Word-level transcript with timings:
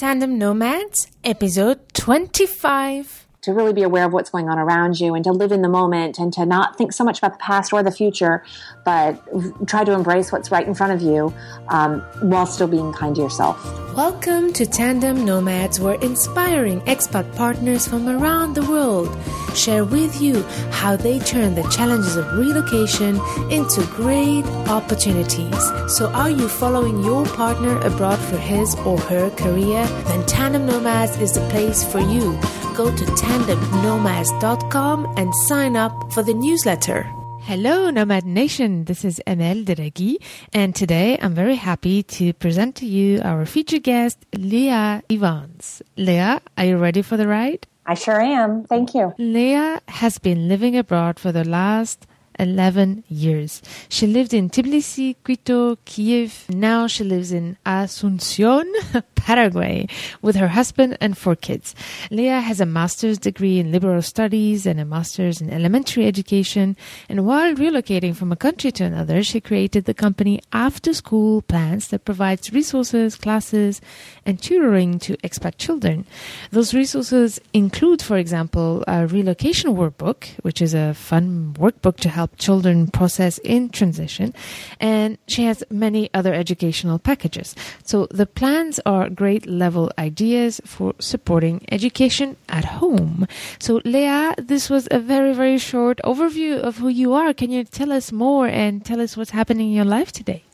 Tandem 0.00 0.38
Nomads, 0.38 1.08
episode 1.22 1.78
25 1.92 3.28
to 3.42 3.52
really 3.52 3.72
be 3.72 3.82
aware 3.82 4.04
of 4.04 4.12
what's 4.12 4.28
going 4.28 4.48
on 4.48 4.58
around 4.58 5.00
you 5.00 5.14
and 5.14 5.24
to 5.24 5.32
live 5.32 5.50
in 5.50 5.62
the 5.62 5.68
moment 5.68 6.18
and 6.18 6.32
to 6.34 6.44
not 6.44 6.76
think 6.76 6.92
so 6.92 7.02
much 7.02 7.18
about 7.18 7.32
the 7.32 7.38
past 7.38 7.72
or 7.72 7.82
the 7.82 7.90
future, 7.90 8.44
but 8.84 9.18
try 9.66 9.82
to 9.82 9.92
embrace 9.92 10.30
what's 10.30 10.50
right 10.50 10.66
in 10.66 10.74
front 10.74 10.92
of 10.92 11.00
you 11.00 11.32
um, 11.68 12.00
while 12.20 12.44
still 12.44 12.68
being 12.68 12.92
kind 12.92 13.16
to 13.16 13.22
yourself. 13.22 13.64
Welcome 13.96 14.52
to 14.52 14.66
Tandem 14.66 15.24
Nomads, 15.24 15.80
where 15.80 15.94
inspiring 15.96 16.80
expat 16.82 17.34
partners 17.34 17.88
from 17.88 18.08
around 18.08 18.54
the 18.54 18.64
world 18.66 19.08
share 19.56 19.84
with 19.84 20.20
you 20.20 20.42
how 20.70 20.96
they 20.96 21.18
turn 21.18 21.54
the 21.54 21.68
challenges 21.70 22.16
of 22.16 22.30
relocation 22.34 23.18
into 23.50 23.84
great 23.86 24.44
opportunities. 24.68 25.58
So, 25.88 26.10
are 26.12 26.30
you 26.30 26.46
following 26.46 27.02
your 27.02 27.24
partner 27.26 27.80
abroad 27.80 28.18
for 28.18 28.36
his 28.36 28.74
or 28.80 28.98
her 28.98 29.30
career? 29.30 29.86
Then 30.04 30.24
Tandem 30.26 30.66
Nomads 30.66 31.18
is 31.18 31.32
the 31.32 31.48
place 31.48 31.82
for 31.82 32.00
you 32.00 32.38
go 32.80 32.96
to 32.96 33.04
tandemnomads.com 33.04 34.98
and 35.18 35.34
sign 35.48 35.76
up 35.76 35.92
for 36.14 36.22
the 36.22 36.32
newsletter. 36.32 37.02
Hello, 37.42 37.90
Nomad 37.90 38.24
Nation. 38.24 38.86
This 38.86 39.04
is 39.04 39.20
Amel 39.26 39.64
Derragui, 39.64 40.16
and 40.54 40.74
today 40.74 41.18
I'm 41.20 41.34
very 41.34 41.56
happy 41.56 42.02
to 42.16 42.32
present 42.32 42.76
to 42.76 42.86
you 42.86 43.20
our 43.22 43.44
featured 43.44 43.82
guest, 43.82 44.16
Leah 44.34 45.02
Evans. 45.10 45.82
Leah, 45.98 46.40
are 46.56 46.64
you 46.64 46.78
ready 46.78 47.02
for 47.02 47.18
the 47.18 47.28
ride? 47.28 47.66
I 47.84 47.92
sure 47.94 48.18
am. 48.18 48.64
Thank 48.64 48.94
you. 48.94 49.12
Leah 49.18 49.82
has 49.88 50.18
been 50.18 50.48
living 50.48 50.74
abroad 50.74 51.18
for 51.20 51.32
the 51.32 51.44
last 51.44 52.06
11 52.40 53.04
years. 53.08 53.62
She 53.88 54.06
lived 54.06 54.32
in 54.32 54.48
Tbilisi, 54.48 55.16
Quito, 55.22 55.76
Kiev. 55.84 56.46
Now 56.48 56.86
she 56.86 57.04
lives 57.04 57.32
in 57.32 57.58
Asuncion, 57.66 58.64
Paraguay, 59.14 59.86
with 60.22 60.36
her 60.36 60.48
husband 60.48 60.96
and 61.00 61.16
four 61.16 61.36
kids. 61.36 61.74
Leah 62.10 62.40
has 62.40 62.60
a 62.60 62.66
master's 62.66 63.18
degree 63.18 63.58
in 63.58 63.70
liberal 63.70 64.00
studies 64.00 64.64
and 64.66 64.80
a 64.80 64.84
master's 64.84 65.40
in 65.40 65.50
elementary 65.50 66.06
education. 66.06 66.76
And 67.08 67.26
while 67.26 67.54
relocating 67.54 68.16
from 68.16 68.32
a 68.32 68.36
country 68.36 68.72
to 68.72 68.84
another, 68.84 69.22
she 69.22 69.40
created 69.40 69.84
the 69.84 69.94
company 69.94 70.40
After 70.52 70.94
School 70.94 71.42
Plans 71.42 71.88
that 71.88 72.06
provides 72.06 72.52
resources, 72.52 73.16
classes, 73.16 73.80
and 74.24 74.40
tutoring 74.40 74.98
to 75.00 75.16
expat 75.18 75.58
children. 75.58 76.06
Those 76.50 76.72
resources 76.72 77.40
include, 77.52 78.00
for 78.00 78.16
example, 78.16 78.82
a 78.88 79.06
relocation 79.06 79.74
workbook, 79.74 80.28
which 80.42 80.62
is 80.62 80.72
a 80.72 80.94
fun 80.94 81.54
workbook 81.58 81.96
to 81.98 82.08
help 82.08 82.29
help 82.30 82.38
children 82.38 82.86
process 82.86 83.38
in 83.38 83.68
transition. 83.68 84.34
And 84.80 85.18
she 85.26 85.44
has 85.44 85.64
many 85.70 86.10
other 86.14 86.34
educational 86.34 86.98
packages. 86.98 87.54
So 87.84 88.06
the 88.10 88.26
plans 88.26 88.80
are 88.86 89.08
grade 89.08 89.46
level 89.46 89.90
ideas 89.98 90.60
for 90.64 90.94
supporting 90.98 91.64
education 91.70 92.36
at 92.48 92.64
home. 92.64 93.26
So 93.58 93.80
Leah, 93.84 94.34
this 94.38 94.70
was 94.70 94.88
a 94.90 94.98
very, 94.98 95.34
very 95.34 95.58
short 95.58 96.00
overview 96.04 96.58
of 96.58 96.78
who 96.78 96.88
you 96.88 97.14
are. 97.14 97.34
Can 97.34 97.50
you 97.50 97.64
tell 97.64 97.92
us 97.92 98.12
more 98.12 98.46
and 98.46 98.84
tell 98.84 99.00
us 99.00 99.16
what's 99.16 99.30
happening 99.30 99.68
in 99.68 99.74
your 99.74 99.84
life 99.84 100.12
today? 100.12 100.44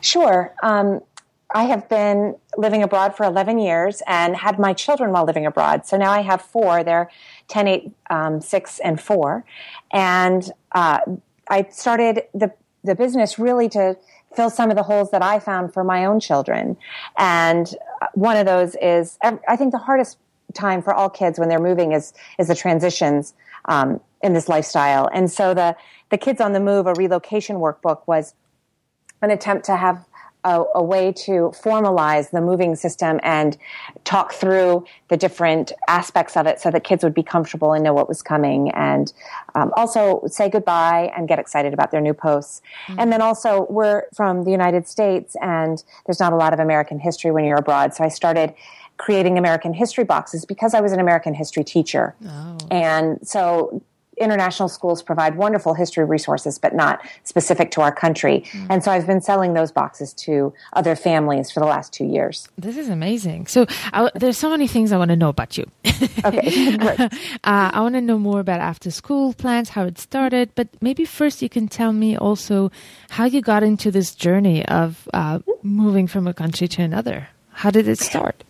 Sure. 0.00 0.54
Um, 0.62 1.00
I 1.54 1.64
have 1.64 1.88
been 1.88 2.36
living 2.58 2.82
abroad 2.82 3.16
for 3.16 3.24
11 3.24 3.58
years 3.58 4.02
and 4.06 4.36
had 4.36 4.58
my 4.58 4.72
children 4.74 5.12
while 5.12 5.24
living 5.24 5.46
abroad. 5.46 5.86
So 5.86 5.96
now 5.96 6.10
I 6.10 6.20
have 6.20 6.42
four. 6.42 6.82
They're 6.82 7.08
10, 7.48 7.68
8, 7.68 7.92
um, 8.10 8.40
6, 8.40 8.80
and 8.80 9.00
4. 9.00 9.44
And 9.92 10.50
uh, 10.72 11.00
I 11.48 11.66
started 11.70 12.24
the, 12.34 12.52
the 12.84 12.94
business 12.94 13.38
really 13.38 13.68
to 13.70 13.96
fill 14.34 14.50
some 14.50 14.70
of 14.70 14.76
the 14.76 14.82
holes 14.82 15.10
that 15.10 15.22
I 15.22 15.38
found 15.38 15.72
for 15.72 15.82
my 15.84 16.04
own 16.04 16.20
children. 16.20 16.76
And 17.16 17.74
one 18.14 18.36
of 18.36 18.46
those 18.46 18.76
is, 18.82 19.18
I 19.22 19.56
think 19.56 19.72
the 19.72 19.78
hardest 19.78 20.18
time 20.52 20.82
for 20.82 20.92
all 20.92 21.08
kids 21.08 21.38
when 21.38 21.48
they're 21.48 21.58
moving 21.58 21.92
is, 21.92 22.12
is 22.38 22.48
the 22.48 22.54
transitions 22.54 23.34
um, 23.66 24.00
in 24.22 24.32
this 24.32 24.48
lifestyle. 24.48 25.08
And 25.12 25.30
so 25.30 25.54
the, 25.54 25.76
the 26.10 26.18
Kids 26.18 26.40
on 26.40 26.52
the 26.52 26.60
Move, 26.60 26.86
a 26.86 26.94
relocation 26.94 27.56
workbook, 27.56 28.00
was 28.06 28.34
an 29.22 29.30
attempt 29.30 29.64
to 29.66 29.76
have 29.76 30.04
a, 30.46 30.64
a, 30.76 30.82
way 30.82 31.10
to 31.10 31.52
formalize 31.60 32.30
the 32.30 32.40
moving 32.40 32.76
system 32.76 33.18
and 33.24 33.58
talk 34.04 34.32
through 34.32 34.84
the 35.08 35.16
different 35.16 35.72
aspects 35.88 36.36
of 36.36 36.46
it 36.46 36.60
so 36.60 36.70
that 36.70 36.84
kids 36.84 37.02
would 37.02 37.12
be 37.14 37.22
comfortable 37.22 37.72
and 37.72 37.82
know 37.82 37.92
what 37.92 38.08
was 38.08 38.22
coming 38.22 38.70
and 38.70 39.12
um, 39.56 39.72
also 39.76 40.22
say 40.28 40.48
goodbye 40.48 41.12
and 41.16 41.26
get 41.26 41.40
excited 41.40 41.74
about 41.74 41.90
their 41.90 42.00
new 42.00 42.14
posts. 42.14 42.62
Mm-hmm. 42.86 43.00
And 43.00 43.12
then 43.12 43.20
also 43.20 43.66
we're 43.68 44.04
from 44.14 44.44
the 44.44 44.52
United 44.52 44.86
States 44.86 45.34
and 45.42 45.82
there's 46.06 46.20
not 46.20 46.32
a 46.32 46.36
lot 46.36 46.52
of 46.52 46.60
American 46.60 47.00
history 47.00 47.32
when 47.32 47.44
you're 47.44 47.58
abroad. 47.58 47.92
So 47.92 48.04
I 48.04 48.08
started 48.08 48.54
creating 48.98 49.38
American 49.38 49.74
history 49.74 50.04
boxes 50.04 50.44
because 50.44 50.74
I 50.74 50.80
was 50.80 50.92
an 50.92 51.00
American 51.00 51.34
history 51.34 51.64
teacher. 51.64 52.14
Oh. 52.24 52.58
And 52.70 53.18
so 53.26 53.82
international 54.16 54.68
schools 54.68 55.02
provide 55.02 55.36
wonderful 55.36 55.74
history 55.74 56.04
resources, 56.04 56.58
but 56.58 56.74
not 56.74 57.00
specific 57.24 57.70
to 57.72 57.80
our 57.80 57.92
country. 57.92 58.44
Mm. 58.52 58.66
And 58.70 58.84
so 58.84 58.90
I've 58.90 59.06
been 59.06 59.20
selling 59.20 59.54
those 59.54 59.72
boxes 59.72 60.12
to 60.14 60.52
other 60.72 60.96
families 60.96 61.50
for 61.50 61.60
the 61.60 61.66
last 61.66 61.92
two 61.92 62.04
years. 62.04 62.48
This 62.56 62.76
is 62.76 62.88
amazing. 62.88 63.46
So 63.46 63.66
I, 63.92 64.10
there's 64.14 64.38
so 64.38 64.50
many 64.50 64.66
things 64.66 64.92
I 64.92 64.98
want 64.98 65.10
to 65.10 65.16
know 65.16 65.28
about 65.28 65.58
you. 65.58 65.70
okay, 66.24 66.76
great. 66.78 67.00
uh, 67.00 67.08
I 67.44 67.80
want 67.80 67.94
to 67.94 68.00
know 68.00 68.18
more 68.18 68.40
about 68.40 68.60
after 68.60 68.90
school 68.90 69.32
plans, 69.32 69.70
how 69.70 69.84
it 69.84 69.98
started, 69.98 70.50
but 70.54 70.68
maybe 70.80 71.04
first 71.04 71.42
you 71.42 71.48
can 71.48 71.68
tell 71.68 71.92
me 71.92 72.16
also 72.16 72.70
how 73.10 73.24
you 73.24 73.40
got 73.40 73.62
into 73.62 73.90
this 73.90 74.14
journey 74.14 74.64
of 74.66 75.08
uh, 75.12 75.40
moving 75.62 76.06
from 76.06 76.26
a 76.26 76.34
country 76.34 76.68
to 76.68 76.82
another. 76.82 77.28
How 77.50 77.70
did 77.70 77.88
it 77.88 77.98
start? 77.98 78.44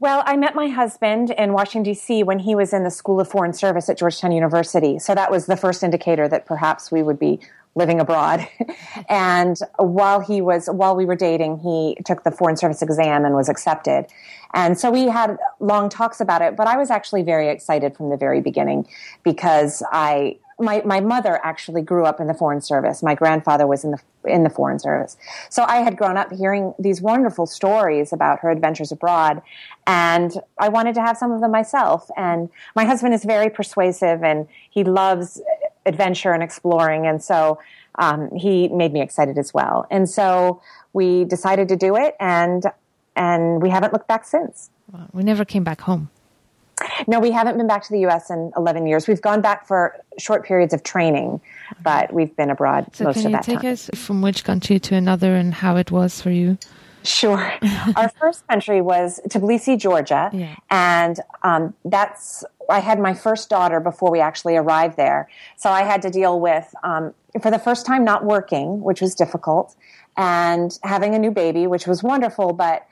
Well, 0.00 0.22
I 0.24 0.38
met 0.38 0.54
my 0.54 0.68
husband 0.68 1.30
in 1.30 1.52
Washington, 1.52 1.82
D.C. 1.82 2.22
when 2.22 2.38
he 2.38 2.54
was 2.54 2.72
in 2.72 2.84
the 2.84 2.90
School 2.90 3.20
of 3.20 3.28
Foreign 3.28 3.52
Service 3.52 3.86
at 3.90 3.98
Georgetown 3.98 4.32
University. 4.32 4.98
So 4.98 5.14
that 5.14 5.30
was 5.30 5.44
the 5.44 5.58
first 5.58 5.82
indicator 5.82 6.26
that 6.26 6.46
perhaps 6.46 6.90
we 6.90 7.02
would 7.02 7.18
be 7.18 7.38
living 7.74 8.00
abroad. 8.00 8.48
and 9.10 9.58
while 9.78 10.20
he 10.20 10.40
was, 10.40 10.68
while 10.68 10.96
we 10.96 11.04
were 11.04 11.16
dating, 11.16 11.58
he 11.58 11.98
took 12.06 12.24
the 12.24 12.30
Foreign 12.30 12.56
Service 12.56 12.80
exam 12.80 13.26
and 13.26 13.34
was 13.34 13.50
accepted. 13.50 14.06
And 14.54 14.80
so 14.80 14.90
we 14.90 15.06
had 15.08 15.36
long 15.60 15.90
talks 15.90 16.18
about 16.18 16.40
it, 16.40 16.56
but 16.56 16.66
I 16.66 16.78
was 16.78 16.90
actually 16.90 17.22
very 17.22 17.48
excited 17.48 17.94
from 17.94 18.08
the 18.08 18.16
very 18.16 18.40
beginning 18.40 18.88
because 19.22 19.82
I, 19.92 20.38
my, 20.60 20.82
my 20.84 21.00
mother 21.00 21.40
actually 21.42 21.82
grew 21.82 22.04
up 22.04 22.20
in 22.20 22.26
the 22.26 22.34
foreign 22.34 22.60
service. 22.60 23.02
My 23.02 23.14
grandfather 23.14 23.66
was 23.66 23.84
in 23.84 23.92
the 23.92 23.98
in 24.24 24.44
the 24.44 24.50
foreign 24.50 24.78
service. 24.78 25.16
So 25.48 25.64
I 25.64 25.78
had 25.78 25.96
grown 25.96 26.18
up 26.18 26.30
hearing 26.30 26.74
these 26.78 27.00
wonderful 27.00 27.46
stories 27.46 28.12
about 28.12 28.40
her 28.40 28.50
adventures 28.50 28.92
abroad 28.92 29.40
and 29.86 30.38
I 30.58 30.68
wanted 30.68 30.94
to 30.96 31.00
have 31.00 31.16
some 31.16 31.32
of 31.32 31.40
them 31.40 31.50
myself. 31.50 32.10
And 32.18 32.50
my 32.76 32.84
husband 32.84 33.14
is 33.14 33.24
very 33.24 33.48
persuasive 33.48 34.22
and 34.22 34.46
he 34.68 34.84
loves 34.84 35.40
adventure 35.86 36.32
and 36.32 36.42
exploring 36.42 37.06
and 37.06 37.22
so 37.22 37.58
um, 37.94 38.30
he 38.36 38.68
made 38.68 38.92
me 38.92 39.00
excited 39.00 39.38
as 39.38 39.54
well. 39.54 39.86
And 39.90 40.08
so 40.08 40.60
we 40.92 41.24
decided 41.24 41.68
to 41.68 41.76
do 41.76 41.96
it 41.96 42.14
and 42.20 42.64
and 43.16 43.62
we 43.62 43.70
haven't 43.70 43.92
looked 43.92 44.08
back 44.08 44.26
since. 44.26 44.70
We 45.12 45.22
never 45.22 45.44
came 45.44 45.64
back 45.64 45.80
home. 45.82 46.10
No, 47.06 47.20
we 47.20 47.30
haven't 47.30 47.56
been 47.56 47.66
back 47.66 47.82
to 47.84 47.92
the 47.92 48.00
U.S. 48.00 48.30
in 48.30 48.52
11 48.56 48.86
years. 48.86 49.08
We've 49.08 49.20
gone 49.20 49.40
back 49.40 49.66
for 49.66 49.96
short 50.18 50.44
periods 50.44 50.74
of 50.74 50.82
training, 50.82 51.40
but 51.82 52.12
we've 52.12 52.34
been 52.36 52.50
abroad 52.50 52.86
so 52.92 53.04
most 53.04 53.18
of 53.18 53.24
that 53.24 53.30
time. 53.30 53.42
Can 53.42 53.52
you 53.54 53.60
take 53.60 53.72
us 53.72 53.90
from 53.94 54.22
which 54.22 54.44
country 54.44 54.78
to 54.80 54.94
another 54.94 55.34
and 55.34 55.54
how 55.54 55.76
it 55.76 55.90
was 55.90 56.20
for 56.20 56.30
you? 56.30 56.58
Sure. 57.02 57.52
Our 57.96 58.10
first 58.20 58.46
country 58.46 58.80
was 58.80 59.20
Tbilisi, 59.28 59.78
Georgia, 59.78 60.30
yeah. 60.32 60.56
and 60.70 61.18
um, 61.42 61.74
that's 61.84 62.44
I 62.68 62.80
had 62.80 63.00
my 63.00 63.14
first 63.14 63.48
daughter 63.48 63.80
before 63.80 64.10
we 64.10 64.20
actually 64.20 64.56
arrived 64.56 64.96
there, 64.96 65.28
so 65.56 65.70
I 65.70 65.82
had 65.82 66.02
to 66.02 66.10
deal 66.10 66.38
with 66.40 66.72
um, 66.82 67.14
for 67.40 67.50
the 67.50 67.58
first 67.58 67.86
time 67.86 68.04
not 68.04 68.24
working, 68.24 68.82
which 68.82 69.00
was 69.00 69.14
difficult, 69.14 69.74
and 70.16 70.78
having 70.82 71.14
a 71.14 71.18
new 71.18 71.30
baby, 71.30 71.66
which 71.66 71.86
was 71.86 72.02
wonderful, 72.02 72.52
but 72.52 72.86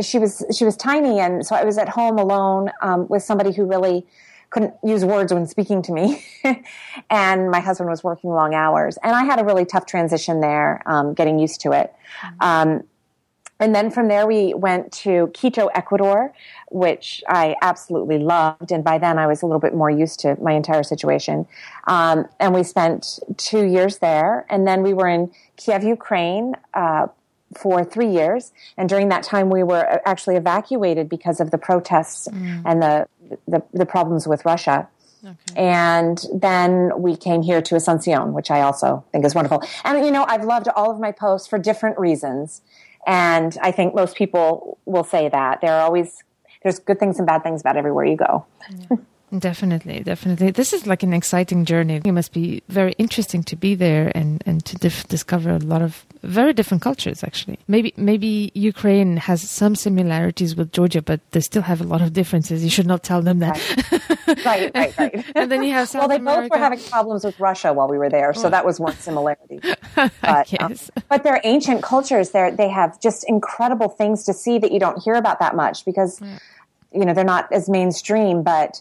she 0.00 0.18
was 0.18 0.44
she 0.56 0.64
was 0.64 0.76
tiny, 0.76 1.20
and 1.20 1.46
so 1.46 1.54
I 1.54 1.64
was 1.64 1.78
at 1.78 1.88
home 1.88 2.18
alone 2.18 2.70
um, 2.82 3.06
with 3.08 3.22
somebody 3.22 3.52
who 3.52 3.64
really 3.64 4.06
couldn't 4.50 4.74
use 4.84 5.04
words 5.04 5.32
when 5.32 5.46
speaking 5.46 5.82
to 5.82 5.92
me, 5.92 6.24
and 7.10 7.50
my 7.50 7.60
husband 7.60 7.90
was 7.90 8.04
working 8.04 8.30
long 8.30 8.54
hours, 8.54 8.98
and 9.02 9.14
I 9.14 9.24
had 9.24 9.40
a 9.40 9.44
really 9.44 9.64
tough 9.64 9.86
transition 9.86 10.40
there, 10.40 10.82
um, 10.86 11.14
getting 11.14 11.38
used 11.38 11.60
to 11.62 11.72
it. 11.72 11.92
Mm-hmm. 12.22 12.42
Um, 12.42 12.84
and 13.60 13.74
then 13.74 13.90
from 13.90 14.08
there, 14.08 14.26
we 14.26 14.52
went 14.52 14.92
to 15.04 15.28
Quito, 15.28 15.68
Ecuador, 15.68 16.32
which 16.70 17.22
I 17.28 17.54
absolutely 17.62 18.18
loved. 18.18 18.72
And 18.72 18.82
by 18.82 18.98
then, 18.98 19.18
I 19.18 19.26
was 19.26 19.42
a 19.42 19.46
little 19.46 19.60
bit 19.60 19.74
more 19.74 19.90
used 19.90 20.20
to 20.20 20.36
my 20.42 20.52
entire 20.52 20.82
situation. 20.82 21.46
Um, 21.86 22.26
and 22.40 22.52
we 22.52 22.64
spent 22.64 23.20
two 23.36 23.64
years 23.64 23.98
there. 23.98 24.44
And 24.50 24.66
then 24.66 24.82
we 24.82 24.92
were 24.92 25.08
in 25.08 25.30
Kiev, 25.56 25.84
Ukraine, 25.84 26.54
uh, 26.74 27.06
for 27.56 27.84
three 27.84 28.10
years. 28.10 28.52
And 28.76 28.88
during 28.88 29.08
that 29.08 29.22
time, 29.22 29.50
we 29.50 29.62
were 29.62 30.00
actually 30.06 30.36
evacuated 30.36 31.08
because 31.08 31.40
of 31.40 31.50
the 31.50 31.58
protests 31.58 32.28
mm. 32.28 32.62
and 32.64 32.82
the, 32.82 33.06
the, 33.46 33.62
the, 33.72 33.86
problems 33.86 34.26
with 34.26 34.44
Russia. 34.44 34.88
Okay. 35.24 35.36
And 35.56 36.24
then 36.34 36.92
we 36.98 37.16
came 37.16 37.42
here 37.42 37.62
to 37.62 37.74
Asuncion, 37.74 38.32
which 38.32 38.50
I 38.50 38.60
also 38.60 39.04
think 39.12 39.24
is 39.24 39.34
wonderful. 39.34 39.62
And, 39.84 40.04
you 40.04 40.12
know, 40.12 40.24
I've 40.28 40.44
loved 40.44 40.68
all 40.76 40.90
of 40.90 41.00
my 41.00 41.12
posts 41.12 41.48
for 41.48 41.58
different 41.58 41.98
reasons. 41.98 42.60
And 43.06 43.56
I 43.62 43.70
think 43.70 43.94
most 43.94 44.16
people 44.16 44.78
will 44.84 45.04
say 45.04 45.28
that. 45.28 45.60
There 45.60 45.72
are 45.72 45.80
always 45.80 46.22
there's 46.62 46.78
good 46.78 46.98
things 46.98 47.18
and 47.18 47.26
bad 47.26 47.42
things 47.42 47.60
about 47.60 47.76
everywhere 47.76 48.06
you 48.06 48.16
go. 48.16 48.46
Yeah. 48.90 48.96
Definitely, 49.38 50.00
definitely. 50.00 50.52
This 50.52 50.72
is 50.72 50.86
like 50.86 51.02
an 51.02 51.12
exciting 51.12 51.64
journey. 51.64 52.00
It 52.04 52.12
must 52.12 52.32
be 52.32 52.62
very 52.68 52.92
interesting 52.92 53.42
to 53.44 53.56
be 53.56 53.74
there 53.74 54.12
and 54.14 54.42
and 54.46 54.64
to 54.66 54.76
dif- 54.76 55.08
discover 55.08 55.50
a 55.50 55.58
lot 55.58 55.82
of 55.82 56.04
very 56.22 56.52
different 56.52 56.82
cultures. 56.82 57.24
Actually, 57.24 57.58
maybe 57.66 57.92
maybe 57.96 58.52
Ukraine 58.54 59.16
has 59.16 59.48
some 59.48 59.74
similarities 59.74 60.54
with 60.54 60.70
Georgia, 60.72 61.02
but 61.02 61.20
they 61.32 61.40
still 61.40 61.62
have 61.62 61.80
a 61.80 61.84
lot 61.84 62.00
of 62.00 62.12
differences. 62.12 62.62
You 62.62 62.70
should 62.70 62.86
not 62.86 63.02
tell 63.02 63.22
them 63.22 63.40
that. 63.40 63.58
Right, 64.44 64.46
right, 64.46 64.72
right. 64.74 64.98
right. 64.98 65.24
and 65.34 65.50
then 65.50 65.64
you 65.64 65.72
have 65.72 65.88
South 65.88 66.00
well, 66.00 66.08
they 66.08 66.16
America. 66.16 66.42
both 66.42 66.50
were 66.50 66.62
having 66.62 66.80
problems 66.80 67.24
with 67.24 67.38
Russia 67.40 67.72
while 67.72 67.88
we 67.88 67.98
were 67.98 68.10
there, 68.10 68.34
so 68.34 68.48
that 68.50 68.64
was 68.64 68.78
one 68.78 68.96
similarity. 68.96 69.60
But, 70.20 70.62
um, 70.62 70.74
but 71.08 71.22
they're 71.22 71.40
ancient 71.44 71.82
cultures. 71.82 72.30
They 72.30 72.50
they 72.50 72.68
have 72.68 73.00
just 73.00 73.24
incredible 73.28 73.88
things 73.88 74.24
to 74.24 74.32
see 74.32 74.58
that 74.58 74.72
you 74.72 74.80
don't 74.80 75.00
hear 75.02 75.14
about 75.14 75.38
that 75.40 75.54
much 75.54 75.84
because 75.84 76.20
you 76.92 77.04
know 77.04 77.14
they're 77.14 77.24
not 77.24 77.50
as 77.52 77.68
mainstream, 77.68 78.42
but 78.42 78.80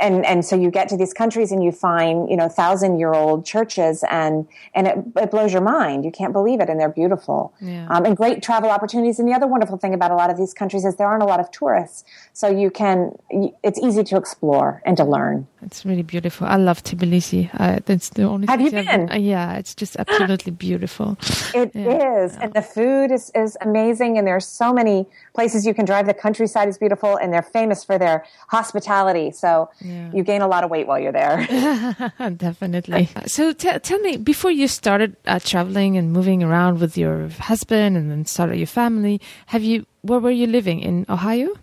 and 0.00 0.24
and 0.26 0.44
so 0.44 0.56
you 0.56 0.70
get 0.70 0.88
to 0.88 0.96
these 0.96 1.12
countries 1.12 1.52
and 1.52 1.62
you 1.62 1.72
find 1.72 2.28
you 2.28 2.36
know 2.36 2.48
thousand 2.48 2.98
year 2.98 3.12
old 3.12 3.44
churches 3.44 4.04
and 4.10 4.46
and 4.74 4.86
it, 4.86 4.98
it, 5.16 5.30
blows 5.30 5.52
your 5.52 5.62
mind. 5.62 6.04
You 6.04 6.10
can't 6.10 6.32
believe 6.32 6.60
it 6.60 6.68
and 6.68 6.78
they're 6.78 6.88
beautiful. 6.88 7.54
Yeah. 7.60 7.86
um, 7.88 8.04
and 8.04 8.16
great 8.16 8.42
travel 8.42 8.70
opportunities. 8.70 9.18
And 9.18 9.28
the 9.28 9.32
other 9.32 9.46
wonderful 9.46 9.78
thing 9.78 9.94
about 9.94 10.10
a 10.10 10.14
lot 10.14 10.30
of 10.30 10.36
these 10.36 10.54
countries 10.54 10.84
is 10.84 10.96
there 10.96 11.06
aren't 11.06 11.22
a 11.22 11.26
lot 11.26 11.40
of 11.40 11.50
tourists. 11.50 12.04
So 12.32 12.48
you 12.48 12.70
can 12.70 13.16
it's 13.62 13.78
easy 13.78 14.04
to 14.04 14.16
explore 14.16 14.82
and 14.84 14.96
to 14.96 15.04
learn 15.04 15.46
it's 15.64 15.84
really 15.84 16.02
beautiful 16.02 16.46
i 16.46 16.56
love 16.56 16.82
tbilisi 16.82 17.50
uh, 17.58 17.78
that's 17.86 18.10
the 18.10 18.22
only 18.22 18.46
have 18.46 18.60
you 18.60 18.70
been, 18.70 19.06
been 19.06 19.22
yeah 19.22 19.56
it's 19.56 19.74
just 19.74 19.96
absolutely 19.96 20.52
beautiful 20.52 21.16
It 21.54 21.70
yeah. 21.74 22.24
is, 22.24 22.36
and 22.36 22.52
the 22.52 22.62
food 22.62 23.12
is, 23.12 23.30
is 23.34 23.56
amazing 23.60 24.18
and 24.18 24.26
there's 24.26 24.46
so 24.46 24.72
many 24.72 25.06
places 25.34 25.64
you 25.66 25.74
can 25.74 25.84
drive 25.84 26.06
the 26.06 26.14
countryside 26.14 26.68
is 26.68 26.78
beautiful 26.78 27.16
and 27.16 27.32
they're 27.32 27.42
famous 27.42 27.84
for 27.84 27.96
their 27.98 28.24
hospitality 28.48 29.30
so 29.30 29.70
yeah. 29.80 30.10
you 30.12 30.22
gain 30.24 30.42
a 30.42 30.48
lot 30.48 30.64
of 30.64 30.70
weight 30.70 30.86
while 30.86 30.98
you're 30.98 31.12
there. 31.12 31.46
Definitely. 32.36 33.08
So 33.26 33.52
t- 33.52 33.78
tell 33.78 33.98
me, 34.00 34.16
before 34.16 34.50
you 34.50 34.68
started 34.68 35.16
uh, 35.26 35.38
traveling 35.38 35.96
and 35.96 36.12
moving 36.12 36.42
around 36.42 36.80
with 36.80 36.96
your 36.96 37.28
husband 37.38 37.96
and 37.96 38.10
then 38.10 38.24
started 38.26 38.56
your 38.56 38.66
family, 38.66 39.20
have 39.46 39.62
you? 39.62 39.86
Where 40.02 40.20
were 40.20 40.30
you 40.30 40.46
living 40.46 40.80
in 40.80 41.06
Ohio? 41.08 41.54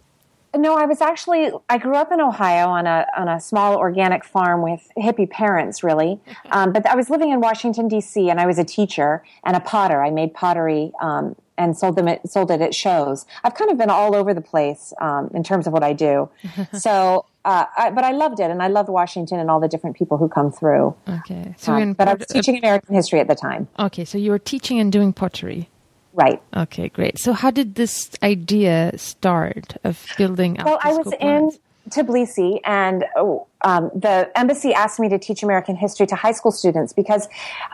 No, 0.56 0.76
I 0.76 0.86
was 0.86 1.00
actually 1.00 1.52
I 1.70 1.78
grew 1.78 1.96
up 1.96 2.12
in 2.12 2.20
Ohio 2.20 2.68
on 2.68 2.86
a 2.86 3.08
on 3.18 3.30
a 3.30 3.40
small 3.40 3.78
organic 3.78 4.26
farm 4.26 4.62
with 4.62 4.82
hippie 4.98 5.30
parents, 5.30 5.84
really. 5.84 6.20
Um, 6.54 6.74
but 6.74 6.86
I 6.86 6.96
was 6.96 7.10
living 7.10 7.32
in 7.32 7.40
Washington 7.40 7.88
D.C. 7.88 8.30
and 8.30 8.38
I 8.38 8.46
was 8.46 8.60
a 8.60 8.66
teacher 8.66 9.24
and 9.46 9.56
a 9.56 9.62
potter. 9.62 10.04
I 10.04 10.10
made 10.10 10.34
pottery 10.34 10.92
um, 11.02 11.36
and 11.58 11.78
sold 11.78 11.96
them 11.96 12.10
at, 12.10 12.28
sold 12.30 12.52
it 12.52 12.60
at 12.60 12.76
shows. 12.76 13.26
I've 13.46 13.56
kind 13.56 13.72
of 13.72 13.78
been 13.78 13.90
all 13.90 14.14
over 14.16 14.34
the 14.34 14.42
place 14.42 14.94
um, 15.00 15.32
in 15.34 15.44
terms 15.44 15.66
of 15.66 15.72
what 15.72 15.82
I 15.82 15.94
do. 15.94 16.30
so, 16.74 17.26
uh, 17.46 17.66
I, 17.78 17.92
but 17.92 18.04
I 18.04 18.12
loved 18.12 18.42
it, 18.42 18.52
and 18.52 18.62
I 18.62 18.68
loved 18.68 18.90
Washington 18.90 19.40
and 19.40 19.50
all 19.50 19.62
the 19.62 19.70
different 19.70 19.96
people 19.96 20.18
who 20.18 20.28
come 20.28 20.52
through. 20.52 20.94
Okay, 21.08 21.56
so 21.58 21.74
Um, 21.74 21.94
but 21.94 22.10
I 22.10 22.16
was 22.16 22.28
teaching 22.28 22.58
American 22.58 22.94
history 22.94 23.22
at 23.22 23.28
the 23.30 23.36
time. 23.36 23.70
Okay, 23.80 24.04
so 24.04 24.18
you 24.18 24.32
were 24.32 24.40
teaching 24.40 24.78
and 24.80 24.92
doing 24.92 25.14
pottery. 25.14 25.70
Right. 26.14 26.42
Okay, 26.56 26.90
great. 26.90 27.20
So 27.20 27.34
how 27.34 27.52
did 27.52 27.76
this 27.76 28.12
idea 28.22 28.92
start 28.98 29.78
of 29.84 30.06
building? 30.18 30.58
Well, 30.64 30.80
I 30.84 30.94
was 30.94 31.14
in 31.20 31.52
Tbilisi, 31.90 32.60
and 32.66 33.06
oh, 33.16 33.48
um, 33.64 33.92
the 33.96 34.30
embassy 34.36 34.74
asked 34.74 35.00
me 35.00 35.10
to 35.10 35.18
teach 35.18 35.42
American 35.42 35.76
history 35.76 36.08
to 36.08 36.16
high 36.16 36.32
school 36.32 36.52
students 36.52 36.94
because 36.94 37.28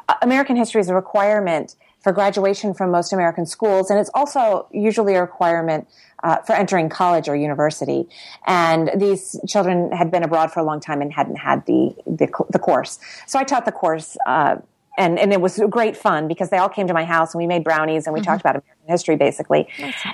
uh, 0.08 0.14
American 0.22 0.56
history 0.56 0.82
is 0.82 0.90
a 0.90 0.96
requirement 0.96 1.76
for 2.02 2.12
graduation 2.12 2.74
from 2.74 2.92
most 2.92 3.12
American 3.12 3.46
schools, 3.46 3.90
and 3.90 4.00
it's 4.00 4.12
also 4.14 4.68
usually 4.72 5.16
a 5.16 5.22
requirement 5.22 5.88
uh, 6.24 6.38
for 6.38 6.54
entering 6.54 6.90
college 6.90 7.28
or 7.28 7.36
university. 7.36 8.08
And 8.46 8.92
these 8.96 9.40
children 9.48 9.92
had 9.92 10.12
been 10.12 10.24
abroad 10.24 10.52
for 10.52 10.60
a 10.60 10.64
long 10.64 10.80
time 10.80 11.02
and 11.02 11.12
hadn't 11.12 11.38
had 11.38 11.66
the 11.66 11.96
the, 12.06 12.30
the 12.50 12.60
course, 12.60 13.00
so 13.26 13.40
I 13.40 13.44
taught 13.44 13.66
the 13.66 13.72
course. 13.72 14.16
Uh, 14.26 14.58
and, 14.98 15.20
and 15.20 15.32
it 15.32 15.40
was 15.40 15.62
great 15.70 15.96
fun 15.96 16.28
because 16.28 16.50
they 16.50 16.58
all 16.58 16.70
came 16.70 16.88
to 16.88 16.94
my 16.94 17.06
house 17.06 17.34
and 17.34 17.40
we 17.40 17.48
made 17.48 17.64
brownies 17.64 18.08
and 18.08 18.14
we 18.14 18.20
mm-hmm. 18.20 18.32
talked 18.32 18.42
about 18.42 18.56
American 18.56 18.88
history 18.88 19.16
basically. 19.16 19.68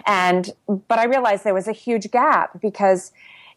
And, 0.05 0.49
but 0.87 0.99
I 0.99 1.05
realized 1.05 1.43
there 1.43 1.53
was 1.53 1.67
a 1.67 1.73
huge 1.73 2.11
gap 2.11 2.59
because 2.61 3.11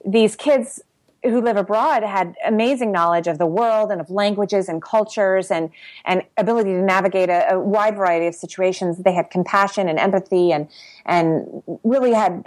these 0.04 0.36
kids 0.36 0.80
who 1.24 1.40
live 1.40 1.56
abroad 1.56 2.04
had 2.04 2.36
amazing 2.46 2.92
knowledge 2.92 3.26
of 3.26 3.38
the 3.38 3.46
world 3.46 3.90
and 3.90 4.00
of 4.00 4.10
languages 4.10 4.68
and 4.68 4.80
cultures 4.80 5.50
and, 5.50 5.70
and 6.04 6.22
ability 6.36 6.70
to 6.70 6.82
navigate 6.82 7.28
a, 7.28 7.54
a 7.54 7.58
wide 7.58 7.96
variety 7.96 8.26
of 8.26 8.34
situations. 8.34 8.98
They 8.98 9.12
had 9.12 9.30
compassion 9.30 9.88
and 9.88 9.98
empathy 9.98 10.52
and, 10.52 10.68
and 11.04 11.62
really 11.82 12.12
had 12.12 12.46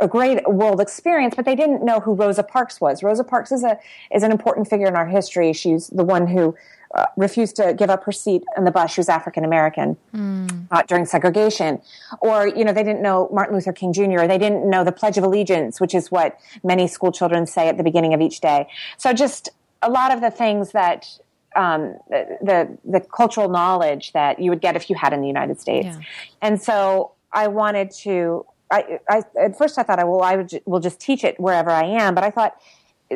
a 0.00 0.08
great 0.08 0.48
world 0.48 0.80
experience, 0.80 1.34
but 1.36 1.44
they 1.44 1.54
didn't 1.54 1.84
know 1.84 2.00
who 2.00 2.14
Rosa 2.14 2.42
Parks 2.42 2.80
was. 2.80 3.02
Rosa 3.02 3.22
Parks 3.22 3.52
is 3.52 3.62
a, 3.62 3.78
is 4.12 4.22
an 4.22 4.32
important 4.32 4.68
figure 4.68 4.88
in 4.88 4.96
our 4.96 5.06
history. 5.06 5.52
She's 5.52 5.88
the 5.88 6.04
one 6.04 6.26
who 6.26 6.56
uh, 6.94 7.06
refused 7.16 7.56
to 7.56 7.74
give 7.74 7.90
up 7.90 8.04
her 8.04 8.12
seat 8.12 8.42
on 8.56 8.64
the 8.64 8.70
bus. 8.70 8.92
She 8.92 9.00
was 9.00 9.08
African 9.08 9.44
American 9.44 9.96
mm. 10.14 10.66
uh, 10.70 10.82
during 10.82 11.04
segregation. 11.06 11.80
Or, 12.20 12.46
you 12.46 12.64
know, 12.64 12.72
they 12.72 12.82
didn't 12.82 13.02
know 13.02 13.28
Martin 13.32 13.54
Luther 13.54 13.72
King 13.72 13.92
Jr. 13.92 14.20
Or 14.20 14.28
they 14.28 14.38
didn't 14.38 14.68
know 14.68 14.84
the 14.84 14.92
Pledge 14.92 15.18
of 15.18 15.24
Allegiance, 15.24 15.80
which 15.80 15.94
is 15.94 16.10
what 16.10 16.38
many 16.62 16.86
school 16.86 17.12
children 17.12 17.46
say 17.46 17.68
at 17.68 17.76
the 17.76 17.84
beginning 17.84 18.14
of 18.14 18.20
each 18.20 18.40
day. 18.40 18.68
So 18.98 19.12
just 19.12 19.48
a 19.82 19.90
lot 19.90 20.12
of 20.12 20.20
the 20.20 20.30
things 20.30 20.72
that 20.72 21.06
um, 21.54 21.96
the, 22.10 22.76
the, 22.84 23.00
cultural 23.00 23.48
knowledge 23.48 24.12
that 24.12 24.38
you 24.38 24.50
would 24.50 24.60
get 24.60 24.76
if 24.76 24.90
you 24.90 24.96
had 24.96 25.14
in 25.14 25.22
the 25.22 25.26
United 25.26 25.58
States. 25.58 25.86
Yeah. 25.86 26.00
And 26.42 26.62
so 26.62 27.12
I 27.32 27.48
wanted 27.48 27.90
to. 28.02 28.44
I, 28.70 28.98
I, 29.08 29.22
at 29.40 29.56
first 29.56 29.78
I 29.78 29.84
thought 29.84 29.98
I 29.98 30.04
will 30.04 30.22
I 30.22 30.36
would, 30.36 30.60
will 30.66 30.80
just 30.80 31.00
teach 31.00 31.22
it 31.22 31.38
wherever 31.38 31.70
I 31.70 31.84
am, 31.84 32.14
but 32.14 32.24
I 32.24 32.30
thought 32.30 32.60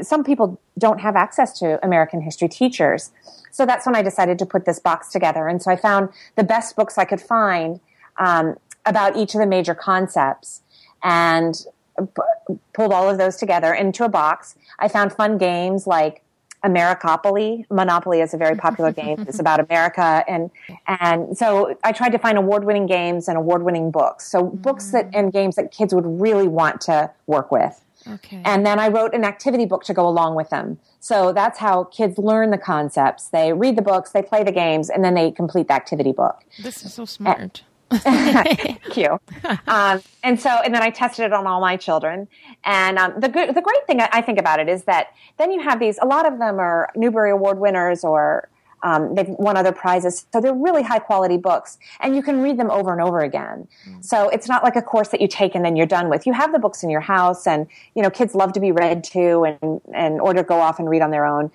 some 0.03 0.25
people 0.25 0.61
don't 0.79 1.01
have 1.01 1.17
access 1.17 1.59
to 1.59 1.85
American 1.85 2.21
history 2.21 2.49
teachers. 2.49 3.11
So 3.51 3.67
that's 3.67 3.87
when 3.87 3.97
I 3.97 4.03
decided 4.03 4.39
to 4.39 4.47
put 4.47 4.65
this 4.65 4.79
box 4.79 5.11
together. 5.11 5.49
And 5.49 5.61
so 5.61 5.71
I 5.71 5.77
found 5.77 6.11
the 6.37 6.45
best 6.45 6.77
books 6.77 6.97
I 6.99 7.05
could 7.05 7.21
find 7.21 7.81
um, 8.19 8.57
about 8.87 9.17
each 9.17 9.35
of 9.35 9.41
the 9.41 9.47
major 9.47 9.75
concepts 9.75 10.63
and 11.03 11.67
p- 11.99 12.55
pulled 12.73 12.93
all 12.93 13.09
of 13.09 13.19
those 13.19 13.37
together 13.37 13.75
into 13.75 14.05
a 14.05 14.09
box. 14.09 14.55
I 14.79 14.89
found 14.89 15.13
fun 15.13 15.39
games 15.39 15.87
like 15.87 16.23
Americopoly. 16.63 17.65
Monopoly 17.71 18.21
is 18.21 18.35
a 18.35 18.37
very 18.37 18.55
popular 18.55 18.93
game. 18.93 19.25
It's 19.27 19.39
about 19.39 19.61
America, 19.61 20.23
and 20.29 20.51
and 20.87 21.37
so 21.37 21.75
I 21.83 21.93
tried 21.93 22.11
to 22.11 22.19
find 22.19 22.37
award-winning 22.37 22.87
games 22.87 23.29
and 23.29 23.39
award-winning 23.39 23.91
books. 23.91 24.31
So 24.31 24.45
mm-hmm. 24.45 24.57
books 24.59 24.91
that 24.93 25.09
and 25.15 25.33
games 25.33 25.57
that 25.57 25.73
kids 25.73 25.95
would 25.95 26.05
really 26.07 26.49
want 26.49 26.83
to 26.83 27.11
work 27.27 27.51
with. 27.51 27.83
Okay. 28.09 28.43
And 28.45 28.65
then 28.65 28.79
I 28.79 28.89
wrote 28.89 29.15
an 29.15 29.25
activity 29.25 29.67
book 29.67 29.85
to 29.85 29.95
go 29.95 30.09
along 30.09 30.35
with 30.35 30.51
them. 30.51 30.79
So 31.01 31.33
that's 31.33 31.59
how 31.59 31.85
kids 31.85 32.19
learn 32.19 32.51
the 32.51 32.59
concepts. 32.59 33.29
They 33.29 33.53
read 33.53 33.77
the 33.77 33.83
books, 33.83 34.13
they 34.13 34.23
play 34.23 34.43
the 34.43 34.53
games, 34.53 34.91
and 34.91 35.05
then 35.05 35.15
they 35.15 35.31
complete 35.31 35.69
the 35.69 35.75
activity 35.75 36.13
book. 36.13 36.43
This 36.63 36.85
is 36.85 36.95
so 36.95 37.05
smart. 37.05 37.63
Thank 37.91 38.97
you. 38.97 39.19
Um, 39.67 40.03
and 40.23 40.41
so, 40.41 40.51
and 40.51 40.75
then 40.75 40.83
I 40.83 40.91
tested 40.91 41.25
it 41.25 41.33
on 41.33 41.47
all 41.47 41.61
my 41.61 41.77
children. 41.77 42.29
And 42.65 42.99
um, 42.99 43.15
the 43.19 43.29
good, 43.29 43.55
the 43.55 43.63
great 43.63 43.87
thing 43.87 44.01
I 44.01 44.21
think 44.21 44.39
about 44.39 44.61
it 44.61 44.69
is 44.69 44.85
that 44.85 45.09
then 45.39 45.51
you 45.51 45.61
have 45.61 45.81
these. 45.81 45.99
A 46.03 46.07
lot 46.07 46.27
of 46.27 46.39
them 46.39 46.59
are 46.59 46.91
Newbery 46.95 47.31
Award 47.31 47.59
winners 47.59 48.05
or 48.05 48.49
um, 48.83 49.15
they've 49.15 49.29
won 49.29 49.57
other 49.57 49.73
prizes. 49.73 50.27
So 50.33 50.41
they're 50.41 50.55
really 50.55 50.83
high 50.83 50.99
quality 50.99 51.37
books 51.37 51.79
and 52.01 52.15
you 52.15 52.23
can 52.23 52.41
read 52.41 52.59
them 52.59 52.71
over 52.71 52.93
and 52.93 53.01
over 53.01 53.21
again. 53.21 53.69
Mm. 53.89 54.05
So 54.05 54.29
it's 54.29 54.49
not 54.49 54.63
like 54.63 54.77
a 54.77 54.83
course 54.83 55.09
that 55.09 55.21
you 55.21 55.29
take 55.29 55.55
and 55.55 55.65
then 55.65 55.77
you're 55.77 55.87
done 55.87 56.09
with. 56.09 56.27
You 56.27 56.33
have 56.33 56.53
the 56.53 56.59
books 56.59 56.83
in 56.83 56.91
your 56.91 57.01
house 57.01 57.47
and, 57.47 57.67
you 57.95 58.03
know, 58.03 58.11
kids 58.11 58.35
love 58.35 58.53
to 58.55 58.61
be 58.61 58.73
read 58.73 59.05
to 59.05 59.45
and, 59.45 59.81
and 59.95 60.21
or 60.21 60.33
to 60.33 60.43
go 60.43 60.61
off 60.61 60.79
and 60.79 60.89
read 60.89 61.03
on 61.03 61.11
their 61.11 61.27
own. 61.27 61.51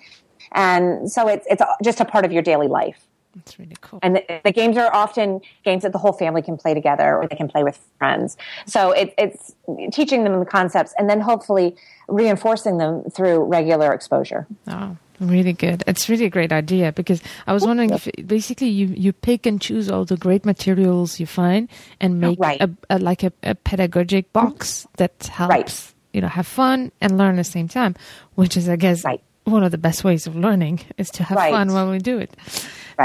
And 0.52 1.10
so 1.10 1.28
it's, 1.28 1.46
it's 1.50 1.62
just 1.82 2.00
a 2.00 2.04
part 2.04 2.24
of 2.24 2.32
your 2.32 2.42
daily 2.42 2.68
life. 2.68 3.06
That's 3.36 3.58
really 3.58 3.76
cool. 3.82 3.98
And 4.02 4.16
the, 4.16 4.40
the, 4.44 4.52
games 4.52 4.78
are 4.78 4.92
often 4.94 5.42
games 5.62 5.82
that 5.82 5.92
the 5.92 5.98
whole 5.98 6.14
family 6.14 6.40
can 6.40 6.56
play 6.56 6.72
together 6.72 7.16
or 7.16 7.28
they 7.28 7.36
can 7.36 7.48
play 7.48 7.62
with 7.62 7.78
friends. 7.98 8.38
So 8.64 8.92
it, 8.92 9.12
it's 9.18 9.54
teaching 9.92 10.24
them 10.24 10.38
the 10.40 10.46
concepts 10.46 10.94
and 10.98 11.08
then 11.10 11.20
hopefully 11.20 11.76
reinforcing 12.08 12.78
them 12.78 13.04
through 13.10 13.44
regular 13.44 13.92
exposure. 13.92 14.46
Oh, 14.68 14.96
really 15.20 15.52
good. 15.52 15.82
It's 15.86 16.08
really 16.08 16.24
a 16.24 16.30
great 16.30 16.52
idea 16.52 16.92
because 16.92 17.22
I 17.46 17.52
was 17.52 17.64
wondering 17.64 17.90
if 17.90 18.08
basically 18.26 18.68
you, 18.68 18.86
you 18.86 19.12
pick 19.12 19.46
and 19.46 19.60
choose 19.60 19.90
all 19.90 20.04
the 20.04 20.16
great 20.16 20.44
materials 20.44 21.18
you 21.20 21.26
find 21.26 21.68
and 22.00 22.20
make 22.20 22.38
right. 22.38 22.60
a, 22.60 22.70
a, 22.90 22.98
like 22.98 23.22
a, 23.22 23.32
a, 23.42 23.54
pedagogic 23.54 24.32
box 24.32 24.86
that 24.96 25.30
helps 25.32 25.50
right. 25.50 25.94
you 26.12 26.20
know 26.20 26.28
have 26.28 26.46
fun 26.46 26.92
and 27.00 27.18
learn 27.18 27.34
at 27.34 27.38
the 27.38 27.44
same 27.44 27.68
time, 27.68 27.94
which 28.34 28.56
is 28.56 28.68
I 28.68 28.76
guess 28.76 29.04
right. 29.04 29.22
one 29.44 29.64
of 29.64 29.70
the 29.70 29.78
best 29.78 30.04
ways 30.04 30.26
of 30.26 30.36
learning 30.36 30.80
is 30.98 31.10
to 31.10 31.24
have 31.24 31.38
fun 31.38 31.72
while 31.72 31.90
we 31.90 31.98
do 31.98 32.18
it. 32.18 32.30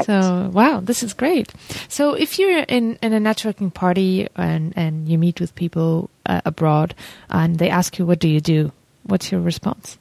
So 0.06 0.50
wow, 0.54 0.80
this 0.80 1.04
is 1.04 1.14
great. 1.14 1.52
So 1.90 2.14
if 2.14 2.40
you're 2.40 2.64
in, 2.64 2.98
in 3.02 3.14
a 3.14 3.20
networking 3.20 3.74
party 3.74 4.28
and, 4.36 4.74
and 4.78 5.08
you 5.08 5.18
meet 5.18 5.42
with 5.42 5.54
people 5.56 6.10
uh, 6.26 6.42
abroad 6.46 6.96
and 7.30 7.58
they 7.58 7.70
ask 7.70 8.00
you 8.00 8.06
what 8.06 8.20
do 8.20 8.30
you 8.30 8.40
do, 8.40 8.72
what's 9.04 9.32
your 9.32 9.42
response? 9.42 9.98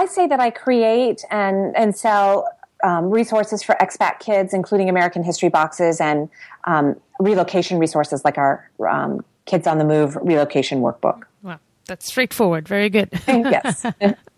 I 0.00 0.06
say 0.06 0.26
that 0.26 0.40
I 0.40 0.50
create 0.50 1.24
and 1.30 1.76
and 1.76 1.94
sell 1.94 2.48
um, 2.82 3.10
resources 3.10 3.62
for 3.62 3.76
expat 3.80 4.18
kids, 4.18 4.54
including 4.54 4.88
American 4.88 5.22
history 5.22 5.50
boxes 5.50 6.00
and 6.00 6.30
um, 6.64 6.98
relocation 7.18 7.78
resources 7.78 8.24
like 8.24 8.38
our 8.38 8.68
um, 8.88 9.22
Kids 9.44 9.66
on 9.66 9.76
the 9.76 9.84
Move 9.84 10.16
relocation 10.22 10.80
workbook. 10.80 11.24
Wow. 11.42 11.58
That's 11.86 12.06
straightforward. 12.06 12.66
Very 12.66 12.88
good. 12.88 13.10
yes. 13.28 13.84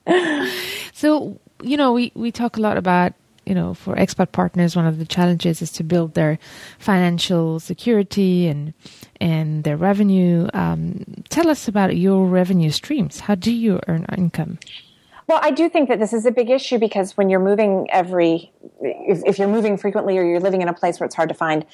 so, 0.92 1.38
you 1.62 1.76
know, 1.76 1.92
we, 1.92 2.10
we 2.16 2.32
talk 2.32 2.56
a 2.56 2.60
lot 2.60 2.76
about, 2.76 3.12
you 3.46 3.54
know, 3.54 3.74
for 3.74 3.94
expat 3.94 4.32
partners, 4.32 4.74
one 4.74 4.86
of 4.86 4.98
the 4.98 5.06
challenges 5.06 5.62
is 5.62 5.70
to 5.72 5.84
build 5.84 6.14
their 6.14 6.40
financial 6.78 7.60
security 7.60 8.48
and 8.48 8.72
and 9.20 9.62
their 9.62 9.76
revenue. 9.76 10.48
Um, 10.54 11.04
tell 11.28 11.48
us 11.48 11.68
about 11.68 11.96
your 11.96 12.26
revenue 12.26 12.70
streams. 12.70 13.20
How 13.20 13.36
do 13.36 13.52
you 13.52 13.78
earn 13.86 14.06
income? 14.16 14.58
Well, 15.32 15.40
I 15.42 15.50
do 15.50 15.70
think 15.70 15.88
that 15.88 15.98
this 15.98 16.12
is 16.12 16.26
a 16.26 16.30
big 16.30 16.50
issue 16.50 16.76
because 16.76 17.16
when 17.16 17.30
you're 17.30 17.40
moving 17.40 17.86
every, 17.90 18.52
if, 18.82 19.22
if, 19.24 19.38
you're 19.38 19.48
moving 19.48 19.78
frequently 19.78 20.18
or 20.18 20.22
you're 20.22 20.40
living 20.40 20.60
in 20.60 20.68
a 20.68 20.74
place 20.74 21.00
where 21.00 21.06
it's 21.06 21.14
hard 21.14 21.30
to 21.30 21.34
find 21.34 21.64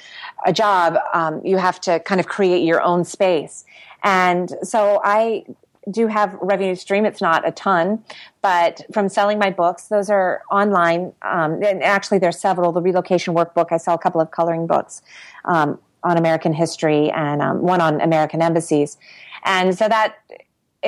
a 0.47 0.53
job, 0.53 0.97
um, 1.13 1.45
you 1.45 1.57
have 1.57 1.81
to 1.81 1.99
kind 1.99 2.21
of 2.21 2.29
create 2.29 2.63
your 2.63 2.81
own 2.81 3.05
space. 3.05 3.65
And 4.05 4.55
so 4.63 5.01
I 5.03 5.45
do 5.91 6.07
have 6.07 6.39
revenue 6.41 6.77
stream. 6.77 7.05
It's 7.05 7.21
not 7.21 7.49
a 7.49 7.51
ton, 7.51 8.05
but 8.43 8.83
from 8.93 9.09
selling 9.09 9.41
my 9.41 9.51
books, 9.51 9.89
those 9.89 10.09
are 10.09 10.43
online. 10.53 11.13
Um, 11.23 11.61
and 11.61 11.83
actually, 11.83 12.21
there's 12.21 12.39
several. 12.39 12.71
The 12.71 12.81
relocation 12.81 13.35
workbook, 13.35 13.73
I 13.73 13.79
sell 13.79 13.97
a 13.97 13.99
couple 13.99 14.21
of 14.21 14.31
coloring 14.31 14.69
books 14.69 15.03
um, 15.47 15.81
on 16.05 16.17
American 16.17 16.53
history 16.53 17.11
and 17.11 17.43
um, 17.43 17.63
one 17.63 17.81
on 17.81 18.01
American 18.03 18.41
embassies. 18.41 18.99
And 19.45 19.77
so 19.77 19.89
that 19.89 20.15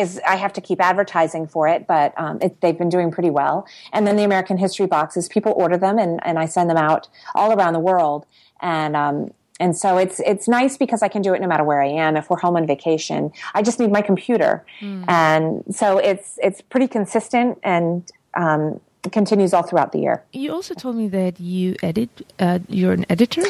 is, 0.00 0.20
I 0.26 0.36
have 0.36 0.52
to 0.54 0.60
keep 0.60 0.80
advertising 0.80 1.46
for 1.46 1.68
it, 1.68 1.86
but 1.86 2.12
um, 2.16 2.38
it, 2.40 2.60
they've 2.60 2.76
been 2.76 2.88
doing 2.88 3.10
pretty 3.10 3.30
well. 3.30 3.66
And 3.92 4.06
then 4.06 4.16
the 4.16 4.24
American 4.24 4.56
history 4.56 4.86
boxes, 4.86 5.28
people 5.28 5.52
order 5.56 5.76
them 5.76 5.98
and, 5.98 6.20
and 6.24 6.38
I 6.38 6.46
send 6.46 6.68
them 6.70 6.76
out 6.76 7.08
all 7.34 7.52
around 7.52 7.74
the 7.74 7.80
world. 7.80 8.26
And 8.60 8.96
um, 8.96 9.32
and 9.60 9.76
so 9.76 9.98
it's 9.98 10.20
it's 10.20 10.48
nice 10.48 10.76
because 10.78 11.02
I 11.02 11.08
can 11.08 11.22
do 11.22 11.34
it 11.34 11.40
no 11.40 11.46
matter 11.46 11.62
where 11.62 11.82
I 11.82 11.88
am. 11.88 12.16
If 12.16 12.30
we're 12.30 12.38
home 12.38 12.56
on 12.56 12.66
vacation, 12.66 13.30
I 13.54 13.62
just 13.62 13.78
need 13.78 13.92
my 13.92 14.00
computer, 14.00 14.64
mm. 14.80 15.04
and 15.06 15.62
so 15.74 15.98
it's 15.98 16.38
it's 16.42 16.62
pretty 16.62 16.88
consistent 16.88 17.58
and 17.62 18.10
um, 18.34 18.80
continues 19.12 19.52
all 19.52 19.62
throughout 19.62 19.92
the 19.92 20.00
year. 20.00 20.24
You 20.32 20.52
also 20.52 20.74
told 20.74 20.96
me 20.96 21.08
that 21.08 21.38
you 21.38 21.76
edit. 21.82 22.08
Uh, 22.38 22.60
you're 22.68 22.92
an 22.92 23.04
editor. 23.10 23.42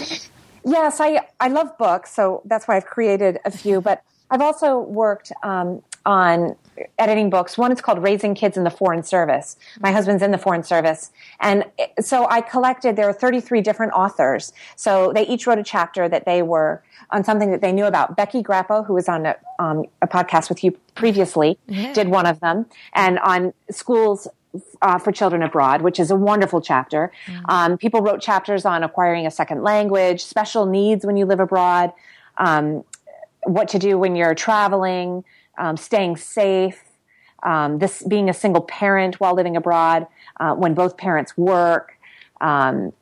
Yes, 0.64 1.00
I 1.00 1.20
I 1.38 1.48
love 1.48 1.78
books, 1.78 2.12
so 2.12 2.42
that's 2.44 2.66
why 2.66 2.76
I've 2.76 2.86
created 2.86 3.38
a 3.44 3.50
few. 3.50 3.80
But 3.80 4.02
I've 4.30 4.42
also 4.42 4.78
worked 4.78 5.32
um, 5.42 5.82
on 6.06 6.56
editing 6.98 7.30
books. 7.30 7.58
One 7.58 7.72
is 7.72 7.80
called 7.80 8.02
Raising 8.02 8.34
Kids 8.34 8.56
in 8.56 8.64
the 8.64 8.70
Foreign 8.70 9.02
Service. 9.02 9.56
My 9.80 9.92
husband's 9.92 10.22
in 10.22 10.30
the 10.30 10.38
Foreign 10.38 10.62
Service. 10.62 11.10
And 11.40 11.64
so 12.00 12.26
I 12.28 12.40
collected, 12.40 12.96
there 12.96 13.08
are 13.08 13.12
33 13.12 13.60
different 13.60 13.92
authors. 13.92 14.52
So 14.76 15.12
they 15.12 15.26
each 15.26 15.46
wrote 15.46 15.58
a 15.58 15.62
chapter 15.62 16.08
that 16.08 16.24
they 16.24 16.42
were 16.42 16.82
on 17.10 17.24
something 17.24 17.50
that 17.50 17.60
they 17.60 17.72
knew 17.72 17.84
about. 17.84 18.16
Becky 18.16 18.42
Grappo, 18.42 18.86
who 18.86 18.94
was 18.94 19.08
on 19.08 19.26
a, 19.26 19.36
um, 19.58 19.84
a 20.00 20.06
podcast 20.06 20.48
with 20.48 20.62
you 20.64 20.72
previously, 20.94 21.58
yeah. 21.66 21.92
did 21.92 22.08
one 22.08 22.26
of 22.26 22.40
them. 22.40 22.66
And 22.94 23.18
on 23.18 23.52
schools 23.70 24.28
uh, 24.82 24.98
for 24.98 25.12
children 25.12 25.42
abroad, 25.42 25.82
which 25.82 26.00
is 26.00 26.10
a 26.10 26.16
wonderful 26.16 26.60
chapter. 26.60 27.12
Mm-hmm. 27.26 27.44
Um, 27.48 27.78
people 27.78 28.00
wrote 28.00 28.20
chapters 28.20 28.64
on 28.64 28.82
acquiring 28.82 29.26
a 29.26 29.30
second 29.30 29.62
language, 29.62 30.24
special 30.24 30.66
needs 30.66 31.04
when 31.06 31.16
you 31.16 31.24
live 31.24 31.40
abroad, 31.40 31.92
um, 32.38 32.84
what 33.44 33.68
to 33.68 33.78
do 33.78 33.98
when 33.98 34.16
you're 34.16 34.34
traveling, 34.34 35.24
um, 35.60 35.76
staying 35.76 36.16
safe, 36.16 36.82
um, 37.42 37.78
this 37.78 38.02
being 38.02 38.28
a 38.28 38.34
single 38.34 38.62
parent 38.62 39.20
while 39.20 39.34
living 39.34 39.56
abroad, 39.56 40.06
uh, 40.40 40.54
when 40.54 40.74
both 40.74 40.96
parents 40.96 41.36
work, 41.36 41.98
um, 42.40 42.92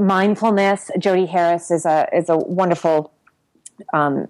mindfulness. 0.00 0.90
Jodi 0.98 1.26
Harris 1.26 1.70
is 1.70 1.86
a 1.86 2.08
is 2.12 2.28
a 2.28 2.36
wonderful 2.36 3.12
um, 3.92 4.26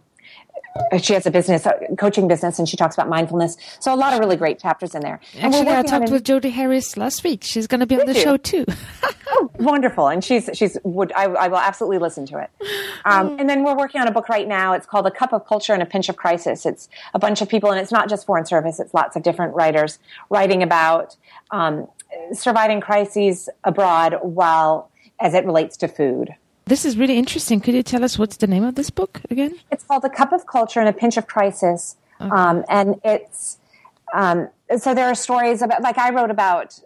she 1.00 1.14
has 1.14 1.26
a 1.26 1.30
business, 1.30 1.66
a 1.66 1.75
coaching 1.97 2.28
business, 2.28 2.59
and 2.59 2.68
she 2.68 2.76
talks 2.76 2.95
about 2.95 3.09
mindfulness. 3.09 3.56
So 3.80 3.92
a 3.92 3.97
lot 3.97 4.12
of 4.12 4.21
really 4.21 4.37
great 4.37 4.59
chapters 4.59 4.95
in 4.95 5.02
there. 5.02 5.21
And 5.35 5.54
Actually, 5.54 5.75
I 5.75 5.83
talked 5.83 6.11
with 6.11 6.25
Jodi 6.25 6.50
Harris 6.50 6.97
last 6.97 7.25
week. 7.25 7.45
She's 7.45 7.66
going 7.66 7.80
to 7.80 7.87
be 7.87 7.99
on 8.00 8.06
the 8.06 8.14
you? 8.14 8.21
show 8.21 8.37
too. 8.37 8.64
oh, 9.28 9.50
wonderful! 9.59 10.09
And 10.09 10.23
she's 10.23 10.50
she's 10.54 10.76
would 10.85 11.12
I, 11.12 11.25
I 11.25 11.49
will 11.49 11.59
absolutely 11.59 11.99
listen 11.99 12.26
to 12.26 12.38
it. 12.38 12.50
Um, 13.04 13.30
mm. 13.30 13.40
and 13.40 13.49
then 13.49 13.64
we're 13.64 13.76
working 13.76 14.00
on 14.00 14.09
a 14.09 14.12
book 14.12 14.28
right 14.28 14.47
now. 14.47 14.73
It's 14.73 14.87
called 14.87 15.06
A 15.06 15.11
Cup 15.11 15.33
of 15.33 15.47
Culture 15.47 15.73
and 15.73 15.83
a 15.83 15.87
Pinch 15.87 16.09
of 16.09 16.16
Crisis. 16.16 16.66
It's 16.66 16.88
a 17.14 17.18
bunch 17.18 17.42
of 17.42 17.49
people, 17.49 17.71
and 17.71 17.80
it's 17.80 17.92
not 17.92 18.09
just 18.09 18.26
foreign 18.26 18.47
service. 18.47 18.80
It's 18.80 18.95
lots 18.95 19.16
of 19.16 19.23
different 19.23 19.54
writers 19.54 19.99
writing 20.30 20.62
about 20.62 21.16
um, 21.50 21.88
surviving 22.33 22.80
crises 22.80 23.49
abroad 23.64 24.18
while 24.23 24.90
as 25.21 25.35
it 25.35 25.45
relates 25.45 25.76
to 25.78 25.88
food. 25.88 26.35
This 26.66 26.85
is 26.85 26.96
really 26.96 27.16
interesting. 27.16 27.61
Could 27.61 27.75
you 27.75 27.85
tell 27.85 28.02
us 28.02 28.18
what's 28.18 28.38
the 28.38 28.49
name 28.49 28.64
of 28.64 28.75
this 28.75 28.90
book 28.90 29.20
again? 29.30 29.54
It's 29.70 29.85
called 29.85 30.04
A 30.04 30.11
Cup 30.11 30.32
of 30.32 30.46
Culture 30.46 30.80
and 30.80 30.88
a 30.88 30.92
Pinch 30.92 31.16
of 31.16 31.28
Crisis. 31.28 31.96
Okay. 32.20 32.28
Um, 32.28 32.64
and 32.68 33.00
it's, 33.04 33.58
um, 34.12 34.49
so 34.76 34.92
there 34.92 35.06
are 35.06 35.14
stories 35.14 35.62
about, 35.62 35.82
like 35.82 35.96
I 35.96 36.11
wrote 36.11 36.32
about 36.32 36.80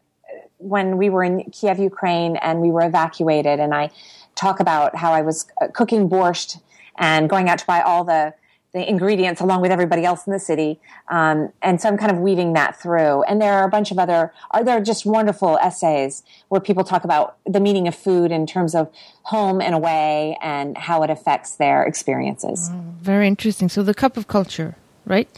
when 0.59 0.99
we 0.99 1.09
were 1.09 1.25
in 1.25 1.45
Kiev, 1.45 1.79
Ukraine, 1.79 2.37
and 2.37 2.61
we 2.61 2.71
were 2.71 2.83
evacuated, 2.83 3.59
and 3.59 3.75
I 3.75 3.91
talk 4.35 4.61
about 4.61 4.97
how 4.97 5.13
I 5.13 5.23
was 5.23 5.47
uh, 5.63 5.69
cooking 5.69 6.11
borscht 6.11 6.61
and 6.99 7.31
going 7.31 7.49
out 7.49 7.59
to 7.61 7.67
buy 7.67 7.81
all 7.81 8.05
the 8.05 8.35
the 8.73 8.89
ingredients 8.89 9.41
along 9.41 9.63
with 9.63 9.71
everybody 9.71 10.05
else 10.05 10.27
in 10.27 10.33
the 10.33 10.39
city. 10.39 10.81
Um, 11.09 11.53
and 11.63 11.81
so 11.81 11.89
I'm 11.89 11.99
kind 11.99 12.13
of 12.13 12.19
weaving 12.19 12.53
that 12.55 12.81
through. 12.81 13.23
And 13.25 13.41
there 13.41 13.55
are 13.55 13.65
a 13.65 13.69
bunch 13.69 13.91
of 13.91 13.99
other, 13.99 14.33
are 14.51 14.63
there 14.63 14.81
just 14.81 15.05
wonderful 15.05 15.59
essays 15.59 16.23
where 16.49 16.61
people 16.61 16.85
talk 16.85 17.05
about 17.05 17.37
the 17.47 17.61
meaning 17.61 17.89
of 17.89 17.95
food 17.95 18.31
in 18.31 18.47
terms 18.47 18.75
of 18.75 18.91
home 19.25 19.61
and 19.61 19.75
away 19.75 20.37
and 20.43 20.77
how 20.77 21.03
it 21.03 21.11
affects 21.11 21.57
their 21.57 21.85
experiences. 21.85 22.71
Mm, 22.71 22.95
very 22.95 23.27
interesting. 23.29 23.69
So 23.69 23.83
the 23.83 23.95
cup 23.95 24.17
of 24.17 24.27
culture, 24.29 24.77
right? 25.07 25.29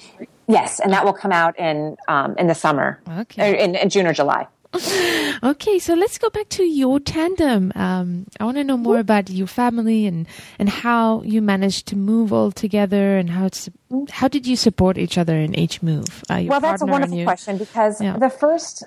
Yes, 0.48 0.80
and 0.80 0.92
that 0.92 1.04
will 1.04 1.12
come 1.12 1.32
out 1.32 1.58
in 1.58 1.96
um, 2.08 2.34
in 2.36 2.46
the 2.46 2.54
summer, 2.54 3.00
okay, 3.08 3.62
in, 3.62 3.74
in 3.74 3.88
June 3.88 4.06
or 4.06 4.12
July. 4.12 4.46
okay, 5.42 5.78
so 5.78 5.94
let's 5.94 6.18
go 6.18 6.30
back 6.30 6.48
to 6.50 6.64
your 6.64 6.98
tandem. 6.98 7.72
Um, 7.74 8.26
I 8.40 8.44
want 8.44 8.56
to 8.56 8.64
know 8.64 8.76
more 8.76 8.98
about 8.98 9.28
your 9.28 9.46
family 9.46 10.06
and, 10.06 10.26
and 10.58 10.68
how 10.68 11.22
you 11.22 11.42
managed 11.42 11.86
to 11.88 11.96
move 11.96 12.32
all 12.32 12.50
together 12.50 13.18
and 13.18 13.28
how 13.28 13.46
it's, 13.46 13.68
how 14.10 14.28
did 14.28 14.46
you 14.46 14.56
support 14.56 14.96
each 14.96 15.18
other 15.18 15.36
in 15.36 15.54
each 15.58 15.82
move? 15.82 16.24
Uh, 16.30 16.44
well, 16.46 16.60
that's 16.60 16.82
a 16.82 16.86
wonderful 16.86 17.22
question 17.24 17.58
because 17.58 18.00
yeah. 18.00 18.16
the 18.16 18.30
first 18.30 18.84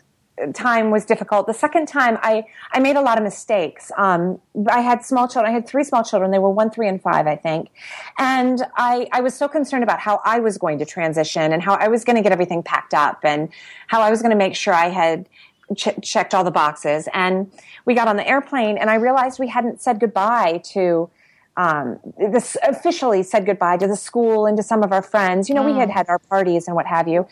time 0.54 0.92
was 0.92 1.06
difficult. 1.06 1.48
The 1.48 1.54
second 1.54 1.88
time, 1.88 2.18
I, 2.22 2.46
I 2.72 2.80
made 2.80 2.96
a 2.96 3.01
lot 3.01 3.18
of 3.18 3.24
mistakes. 3.24 3.92
Um, 3.98 4.39
I 4.68 4.82
had 4.82 5.06
small 5.06 5.27
children. 5.27 5.51
I 5.51 5.54
had 5.54 5.68
three 5.68 5.84
small 5.84 6.04
children. 6.04 6.32
They 6.32 6.39
were 6.39 6.50
one, 6.50 6.72
three, 6.72 6.88
and 6.88 7.01
five, 7.01 7.25
I 7.27 7.36
think. 7.36 7.70
And 8.18 8.62
I, 8.75 9.08
I 9.13 9.22
was 9.22 9.34
so 9.34 9.48
concerned 9.48 9.84
about 9.84 10.00
how 10.00 10.22
I 10.25 10.39
was 10.39 10.58
going 10.58 10.80
to 10.80 10.86
transition 10.86 11.54
and 11.54 11.62
how 11.62 11.75
I 11.75 11.88
was 11.88 12.04
going 12.04 12.18
to 12.18 12.22
get 12.22 12.32
everything 12.32 12.63
packed 12.63 12.94
up 12.94 13.20
and 13.24 13.50
how 13.88 14.01
I 14.01 14.10
was 14.10 14.22
going 14.22 14.32
to 14.32 14.38
make 14.38 14.56
sure 14.56 14.74
I 14.74 14.89
had 14.89 15.30
ch- 15.75 15.89
checked 16.01 16.34
all 16.34 16.43
the 16.43 16.51
boxes. 16.51 17.07
And 17.13 17.51
we 17.86 17.93
got 17.93 18.07
on 18.07 18.17
the 18.17 18.27
airplane, 18.27 18.77
and 18.77 18.89
I 18.89 18.95
realized 18.95 19.39
we 19.39 19.48
hadn't 19.48 19.81
said 19.81 20.00
goodbye 20.00 20.62
to 20.74 21.10
um, 21.57 22.00
this 22.17 22.57
officially 22.63 23.24
said 23.24 23.45
goodbye 23.45 23.77
to 23.77 23.88
the 23.88 23.95
school 23.95 24.45
and 24.45 24.57
to 24.57 24.63
some 24.63 24.84
of 24.84 24.91
our 24.91 25.01
friends. 25.01 25.48
You 25.48 25.55
know, 25.55 25.63
mm. 25.63 25.74
we 25.74 25.79
had 25.79 25.89
mm. 25.89 25.93
had 25.93 26.10
our 26.10 26.19
parties 26.19 26.67
and 26.67 26.75
what 26.75 26.86
have 26.86 27.07
you. 27.07 27.27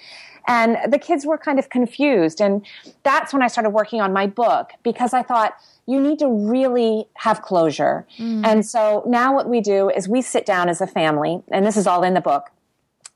And 0.47 0.77
the 0.91 0.99
kids 0.99 1.25
were 1.25 1.37
kind 1.37 1.59
of 1.59 1.69
confused. 1.69 2.41
And 2.41 2.65
that's 3.03 3.33
when 3.33 3.41
I 3.41 3.47
started 3.47 3.69
working 3.69 4.01
on 4.01 4.11
my 4.11 4.27
book 4.27 4.71
because 4.83 5.13
I 5.13 5.23
thought, 5.23 5.55
you 5.85 5.99
need 5.99 6.19
to 6.19 6.29
really 6.29 7.07
have 7.15 7.41
closure. 7.41 8.05
Mm. 8.17 8.45
And 8.45 8.65
so 8.65 9.03
now 9.05 9.33
what 9.33 9.49
we 9.49 9.59
do 9.59 9.89
is 9.89 10.07
we 10.07 10.21
sit 10.21 10.45
down 10.45 10.69
as 10.69 10.79
a 10.79 10.87
family, 10.87 11.41
and 11.49 11.65
this 11.65 11.75
is 11.75 11.87
all 11.87 12.03
in 12.03 12.13
the 12.13 12.21
book 12.21 12.51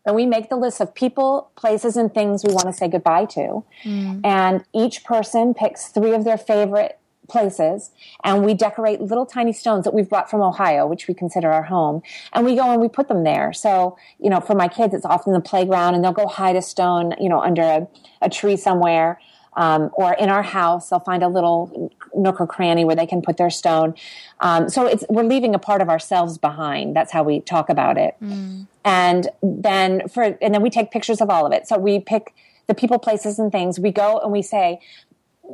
and 0.08 0.16
we 0.16 0.26
make 0.26 0.50
the 0.50 0.56
list 0.56 0.80
of 0.80 0.96
people, 0.96 1.52
places, 1.56 1.98
and 1.98 2.12
things 2.14 2.44
we 2.44 2.54
want 2.54 2.68
to 2.68 2.74
say 2.74 2.88
goodbye 2.88 3.26
to. 3.26 3.64
Mm. 3.84 4.22
And 4.24 4.64
each 4.74 5.04
person 5.04 5.54
picks 5.54 5.90
three 5.90 6.14
of 6.14 6.24
their 6.24 6.38
favorite 6.38 6.98
places 7.28 7.92
and 8.24 8.46
we 8.46 8.54
decorate 8.54 9.02
little 9.02 9.26
tiny 9.26 9.52
stones 9.52 9.84
that 9.84 9.94
we've 9.94 10.08
brought 10.08 10.32
from 10.32 10.42
Ohio, 10.42 10.88
which 10.88 11.10
we 11.10 11.14
consider 11.14 11.52
our 11.52 11.64
home. 11.64 12.02
And 12.32 12.46
we 12.46 12.56
go 12.56 12.72
and 12.72 12.82
we 12.82 12.88
put 12.88 13.10
them 13.10 13.26
there. 13.26 13.52
So, 13.52 13.98
you 14.18 14.30
know, 14.30 14.40
for 14.40 14.56
my 14.56 14.70
kids, 14.70 14.94
it's 14.94 15.06
often 15.06 15.34
the 15.34 15.42
playground 15.42 15.96
and 15.96 16.04
they'll 16.04 16.14
go 16.14 16.28
hide 16.28 16.56
a 16.56 16.62
stone, 16.62 17.14
you 17.20 17.28
know, 17.28 17.42
under 17.42 17.62
a, 17.62 17.88
a 18.22 18.30
tree 18.30 18.56
somewhere. 18.56 19.20
Um, 19.58 19.90
or 19.94 20.14
in 20.14 20.30
our 20.30 20.44
house, 20.44 20.90
they'll 20.90 21.00
find 21.00 21.24
a 21.24 21.28
little 21.28 21.92
nook 22.18 22.42
or 22.42 22.48
cranny 22.48 22.84
where 22.86 22.96
they 22.96 23.06
can 23.06 23.22
put 23.22 23.38
their 23.38 23.50
stone. 23.50 23.94
Um, 24.40 24.70
so 24.70 24.86
it's 24.86 25.06
we're 25.10 25.24
leaving 25.24 25.56
a 25.56 25.60
part 25.60 25.82
of 25.82 25.90
ourselves 25.90 26.38
behind. 26.38 26.96
That's 26.96 27.12
how 27.12 27.24
we 27.24 27.42
talk 27.42 27.70
about 27.70 27.98
it. 27.98 28.16
Mm. 28.22 28.68
And 28.84 29.30
then 29.42 30.08
for 30.08 30.24
and 30.24 30.54
then 30.54 30.62
we 30.62 30.70
take 30.70 30.92
pictures 30.92 31.22
of 31.22 31.30
all 31.30 31.46
of 31.46 31.54
it. 31.54 31.68
So 31.68 31.78
we 31.78 32.00
pick 32.00 32.34
the 32.68 32.76
people, 32.76 33.00
places, 33.00 33.40
and 33.40 33.52
things. 33.52 33.80
We 33.80 33.92
go 33.92 34.20
and 34.20 34.32
we 34.32 34.42
say, 34.42 34.80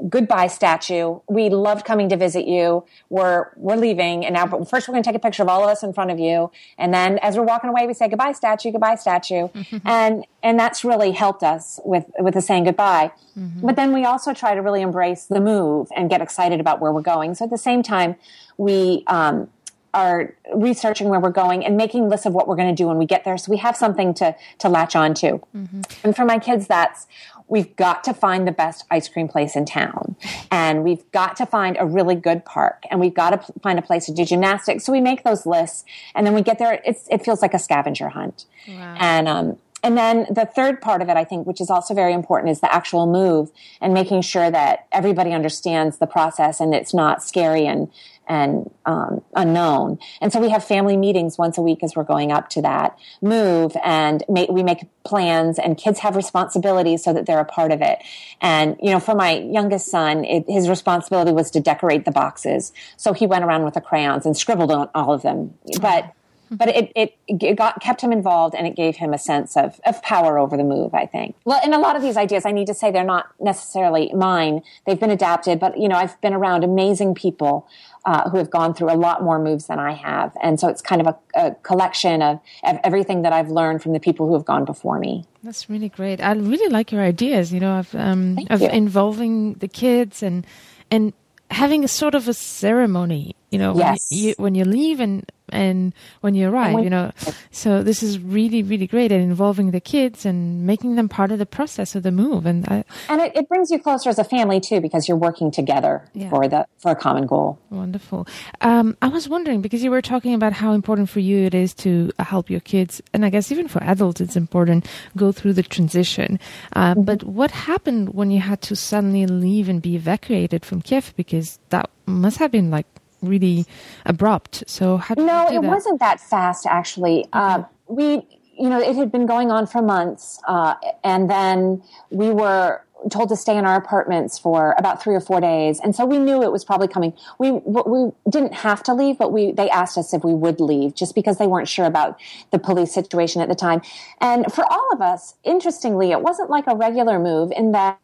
goodbye 0.09 0.47
statue. 0.47 1.19
We 1.27 1.49
loved 1.49 1.85
coming 1.85 2.09
to 2.09 2.17
visit 2.17 2.47
you. 2.47 2.85
We're 3.09 3.51
we're 3.55 3.75
leaving, 3.75 4.25
and 4.25 4.33
now 4.33 4.45
but 4.45 4.69
first 4.69 4.87
we're 4.87 4.93
going 4.93 5.03
to 5.03 5.09
take 5.09 5.15
a 5.15 5.19
picture 5.19 5.43
of 5.43 5.49
all 5.49 5.63
of 5.63 5.69
us 5.69 5.83
in 5.83 5.93
front 5.93 6.11
of 6.11 6.19
you, 6.19 6.51
and 6.77 6.93
then 6.93 7.19
as 7.19 7.37
we're 7.37 7.43
walking 7.43 7.69
away, 7.69 7.87
we 7.87 7.93
say 7.93 8.07
goodbye 8.07 8.31
statue, 8.31 8.71
goodbye 8.71 8.95
statue, 8.95 9.47
mm-hmm. 9.49 9.77
and 9.87 10.25
and 10.41 10.59
that's 10.59 10.83
really 10.83 11.11
helped 11.11 11.43
us 11.43 11.79
with 11.85 12.05
with 12.19 12.33
the 12.33 12.41
saying 12.41 12.65
goodbye. 12.65 13.11
Mm-hmm. 13.37 13.65
But 13.65 13.75
then 13.75 13.93
we 13.93 14.05
also 14.05 14.33
try 14.33 14.55
to 14.55 14.61
really 14.61 14.81
embrace 14.81 15.25
the 15.25 15.39
move 15.39 15.87
and 15.95 16.09
get 16.09 16.21
excited 16.21 16.59
about 16.59 16.79
where 16.79 16.91
we're 16.91 17.01
going. 17.01 17.35
So 17.35 17.45
at 17.45 17.51
the 17.51 17.57
same 17.57 17.83
time, 17.83 18.15
we 18.57 19.03
um, 19.07 19.49
are 19.93 20.35
researching 20.55 21.07
where 21.09 21.19
we're 21.19 21.29
going 21.29 21.63
and 21.63 21.77
making 21.77 22.09
lists 22.09 22.25
of 22.25 22.33
what 22.33 22.47
we're 22.47 22.55
going 22.55 22.73
to 22.73 22.75
do 22.75 22.87
when 22.87 22.97
we 22.97 23.05
get 23.05 23.23
there 23.23 23.37
so 23.37 23.51
we 23.51 23.57
have 23.57 23.77
something 23.77 24.13
to 24.13 24.35
to 24.57 24.67
latch 24.67 24.95
on 24.95 25.13
to 25.13 25.39
mm-hmm. 25.55 25.81
and 26.03 26.15
for 26.15 26.25
my 26.25 26.39
kids 26.39 26.67
that's 26.67 27.05
we've 27.53 27.75
got 27.75 28.03
to 28.03 28.15
find 28.15 28.47
the 28.47 28.51
best 28.51 28.83
ice 28.89 29.07
cream 29.07 29.27
place 29.27 29.55
in 29.55 29.63
town. 29.63 30.15
And 30.49 30.83
we've 30.83 31.09
got 31.11 31.35
to 31.35 31.45
find 31.45 31.77
a 31.79 31.85
really 31.85 32.15
good 32.15 32.45
park. 32.45 32.83
And 32.89 32.99
we've 32.99 33.13
got 33.13 33.29
to 33.29 33.53
find 33.61 33.77
a 33.77 33.81
place 33.83 34.07
to 34.07 34.11
do 34.11 34.25
gymnastics. 34.25 34.83
So 34.83 34.91
we 34.91 34.99
make 34.99 35.23
those 35.23 35.45
lists. 35.45 35.85
And 36.15 36.25
then 36.25 36.33
we 36.33 36.41
get 36.41 36.57
there. 36.57 36.81
It 36.83 37.23
feels 37.23 37.43
like 37.43 37.53
a 37.53 37.59
scavenger 37.59 38.09
hunt. 38.09 38.45
Wow. 38.67 38.95
and 38.97 39.27
um, 39.27 39.57
and 39.83 39.97
then 39.97 40.25
the 40.29 40.45
third 40.45 40.79
part 40.79 41.01
of 41.01 41.09
it, 41.09 41.17
I 41.17 41.25
think, 41.25 41.45
which 41.45 41.59
is 41.59 41.69
also 41.69 41.93
very 41.93 42.13
important, 42.13 42.51
is 42.51 42.61
the 42.61 42.73
actual 42.73 43.05
move 43.05 43.51
and 43.81 43.93
making 43.93 44.21
sure 44.21 44.49
that 44.49 44.87
everybody 44.93 45.33
understands 45.33 45.97
the 45.97 46.07
process 46.07 46.61
and 46.61 46.73
it's 46.73 46.93
not 46.93 47.21
scary 47.21 47.67
and 47.67 47.91
and 48.27 48.69
um, 48.85 49.21
unknown. 49.35 49.99
And 50.21 50.31
so 50.31 50.39
we 50.39 50.49
have 50.49 50.63
family 50.63 50.97
meetings 50.97 51.37
once 51.37 51.57
a 51.57 51.61
week 51.61 51.83
as 51.83 51.95
we're 51.95 52.03
going 52.03 52.31
up 52.31 52.49
to 52.49 52.61
that 52.61 52.97
move, 53.21 53.75
and 53.83 54.23
we 54.27 54.63
make 54.63 54.85
plans. 55.03 55.59
And 55.59 55.77
kids 55.77 55.99
have 55.99 56.15
responsibilities 56.15 57.03
so 57.03 57.13
that 57.13 57.25
they're 57.25 57.39
a 57.39 57.45
part 57.45 57.71
of 57.71 57.81
it. 57.81 57.99
And 58.41 58.77
you 58.81 58.91
know, 58.91 58.99
for 58.99 59.15
my 59.15 59.37
youngest 59.37 59.89
son, 59.89 60.23
it, 60.25 60.45
his 60.47 60.69
responsibility 60.69 61.31
was 61.31 61.51
to 61.51 61.59
decorate 61.59 62.05
the 62.05 62.11
boxes. 62.11 62.73
So 62.97 63.13
he 63.13 63.27
went 63.27 63.43
around 63.43 63.63
with 63.63 63.73
the 63.73 63.81
crayons 63.81 64.25
and 64.25 64.35
scribbled 64.35 64.71
on 64.71 64.89
all 64.95 65.13
of 65.13 65.21
them. 65.21 65.53
But 65.81 66.13
but 66.57 66.69
it, 66.69 66.91
it, 66.95 67.17
it 67.27 67.55
got 67.55 67.81
kept 67.81 68.01
him 68.01 68.11
involved 68.11 68.55
and 68.55 68.67
it 68.67 68.75
gave 68.75 68.97
him 68.97 69.13
a 69.13 69.17
sense 69.17 69.55
of, 69.57 69.79
of 69.85 70.01
power 70.01 70.37
over 70.37 70.57
the 70.57 70.63
move 70.63 70.93
i 70.93 71.05
think. 71.05 71.35
Well 71.45 71.59
and 71.63 71.73
a 71.73 71.79
lot 71.79 71.95
of 71.95 72.01
these 72.01 72.17
ideas 72.17 72.45
i 72.45 72.51
need 72.51 72.67
to 72.67 72.73
say 72.73 72.91
they're 72.91 73.03
not 73.03 73.27
necessarily 73.39 74.11
mine. 74.13 74.61
They've 74.85 74.99
been 74.99 75.11
adapted 75.11 75.59
but 75.59 75.79
you 75.79 75.87
know 75.87 75.95
i've 75.95 76.19
been 76.21 76.33
around 76.33 76.63
amazing 76.63 77.15
people 77.15 77.67
uh, 78.05 78.29
who 78.29 78.37
have 78.37 78.49
gone 78.49 78.73
through 78.73 78.91
a 78.91 78.97
lot 78.97 79.23
more 79.23 79.39
moves 79.39 79.67
than 79.67 79.79
i 79.79 79.93
have. 79.93 80.35
And 80.41 80.59
so 80.59 80.67
it's 80.67 80.81
kind 80.81 81.01
of 81.01 81.07
a, 81.07 81.17
a 81.35 81.55
collection 81.63 82.21
of, 82.21 82.39
of 82.63 82.77
everything 82.83 83.21
that 83.23 83.33
i've 83.33 83.49
learned 83.49 83.81
from 83.81 83.93
the 83.93 83.99
people 83.99 84.27
who 84.27 84.33
have 84.33 84.45
gone 84.45 84.65
before 84.65 84.99
me. 84.99 85.25
That's 85.43 85.69
really 85.69 85.89
great. 85.89 86.21
I 86.21 86.33
really 86.33 86.69
like 86.69 86.91
your 86.91 87.01
ideas 87.01 87.51
you 87.53 87.59
know 87.59 87.79
of, 87.79 87.93
um, 87.95 88.39
of 88.49 88.61
you. 88.61 88.69
involving 88.69 89.55
the 89.55 89.67
kids 89.67 90.23
and 90.23 90.45
and 90.91 91.13
having 91.49 91.83
a 91.83 91.87
sort 91.87 92.15
of 92.15 92.27
a 92.27 92.33
ceremony 92.33 93.35
you 93.51 93.59
know 93.59 93.75
yes. 93.77 94.09
when, 94.09 94.19
you, 94.19 94.33
when 94.37 94.55
you 94.55 94.65
leave 94.65 94.99
and 94.99 95.31
and 95.53 95.93
when 96.21 96.35
you 96.35 96.49
arrive, 96.49 96.73
when, 96.73 96.83
you 96.83 96.89
know. 96.89 97.11
So 97.51 97.83
this 97.83 98.03
is 98.03 98.19
really, 98.19 98.63
really 98.63 98.87
great 98.87 99.11
at 99.11 99.21
involving 99.21 99.71
the 99.71 99.79
kids 99.79 100.25
and 100.25 100.65
making 100.65 100.95
them 100.95 101.07
part 101.07 101.31
of 101.31 101.39
the 101.39 101.45
process 101.45 101.95
of 101.95 102.03
the 102.03 102.11
move. 102.11 102.45
And 102.45 102.67
I, 102.67 102.83
and 103.09 103.21
it, 103.21 103.35
it, 103.35 103.47
brings 103.47 103.69
you 103.69 103.79
closer 103.79 104.09
as 104.09 104.19
a 104.19 104.23
family 104.23 104.59
too, 104.59 104.81
because 104.81 105.07
you're 105.07 105.17
working 105.17 105.51
together 105.51 106.03
yeah. 106.13 106.29
for 106.29 106.47
the 106.47 106.65
for 106.79 106.91
a 106.91 106.95
common 106.95 107.27
goal. 107.27 107.59
Wonderful. 107.69 108.27
Um, 108.61 108.97
I 109.01 109.07
was 109.07 109.29
wondering 109.29 109.61
because 109.61 109.83
you 109.83 109.91
were 109.91 110.01
talking 110.01 110.33
about 110.33 110.53
how 110.53 110.73
important 110.73 111.09
for 111.09 111.19
you 111.19 111.45
it 111.45 111.53
is 111.53 111.73
to 111.75 112.11
help 112.19 112.49
your 112.49 112.59
kids, 112.59 113.01
and 113.13 113.25
I 113.25 113.29
guess 113.29 113.51
even 113.51 113.67
for 113.67 113.83
adults, 113.83 114.19
it's 114.19 114.35
important 114.35 114.87
go 115.15 115.31
through 115.31 115.53
the 115.53 115.63
transition. 115.63 116.39
Uh, 116.73 116.93
mm-hmm. 116.93 117.03
But 117.03 117.23
what 117.23 117.51
happened 117.51 118.13
when 118.13 118.31
you 118.31 118.39
had 118.39 118.61
to 118.63 118.75
suddenly 118.75 119.25
leave 119.25 119.69
and 119.69 119.81
be 119.81 119.95
evacuated 119.95 120.65
from 120.65 120.81
Kiev? 120.81 121.13
Because 121.15 121.59
that 121.69 121.89
must 122.05 122.37
have 122.37 122.51
been 122.51 122.69
like 122.69 122.87
really 123.23 123.65
abrupt. 124.05 124.63
So 124.67 124.97
how 124.97 125.15
no, 125.17 125.47
it 125.47 125.61
that? 125.61 125.63
wasn't 125.63 125.99
that 125.99 126.19
fast 126.19 126.65
actually. 126.65 127.25
Uh, 127.33 127.63
we, 127.87 128.21
you 128.57 128.69
know, 128.69 128.79
it 128.79 128.95
had 128.95 129.11
been 129.11 129.25
going 129.25 129.51
on 129.51 129.67
for 129.67 129.81
months, 129.81 130.39
uh, 130.47 130.75
and 131.03 131.29
then 131.29 131.83
we 132.09 132.29
were 132.29 132.81
told 133.11 133.27
to 133.27 133.35
stay 133.35 133.57
in 133.57 133.65
our 133.65 133.75
apartments 133.75 134.39
for 134.39 134.73
about 134.77 135.03
three 135.03 135.13
or 135.13 135.19
four 135.19 135.41
days, 135.41 135.79
and 135.81 135.95
so 135.95 136.05
we 136.05 136.17
knew 136.17 136.41
it 136.43 136.51
was 136.51 136.63
probably 136.63 136.87
coming. 136.87 137.13
We 137.39 137.51
we 137.51 138.11
didn't 138.29 138.53
have 138.53 138.83
to 138.83 138.93
leave, 138.93 139.17
but 139.17 139.31
we 139.31 139.51
they 139.51 139.69
asked 139.69 139.97
us 139.97 140.13
if 140.13 140.23
we 140.23 140.33
would 140.33 140.59
leave 140.59 140.95
just 140.95 141.15
because 141.15 141.37
they 141.37 141.47
weren't 141.47 141.67
sure 141.67 141.85
about 141.85 142.19
the 142.51 142.59
police 142.59 142.93
situation 142.93 143.41
at 143.41 143.49
the 143.49 143.55
time. 143.55 143.81
And 144.21 144.51
for 144.53 144.65
all 144.71 144.89
of 144.93 145.01
us, 145.01 145.35
interestingly, 145.43 146.11
it 146.11 146.21
wasn't 146.21 146.49
like 146.49 146.65
a 146.67 146.75
regular 146.75 147.19
move 147.19 147.51
in 147.51 147.71
that 147.73 147.99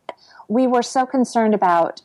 we 0.47 0.67
were 0.67 0.83
so 0.83 1.05
concerned 1.05 1.53
about 1.53 2.01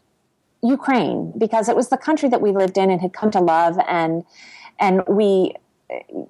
Ukraine 0.65 1.33
because 1.37 1.69
it 1.69 1.77
was 1.77 1.91
the 1.91 1.99
country 1.99 2.29
that 2.31 2.41
we 2.41 2.51
lived 2.51 2.79
in 2.79 2.91
and 2.91 3.01
had 3.01 3.13
come 3.13 3.31
to 3.33 3.41
love 3.41 3.79
and 3.87 4.25
and 4.81 5.03
we 5.07 5.55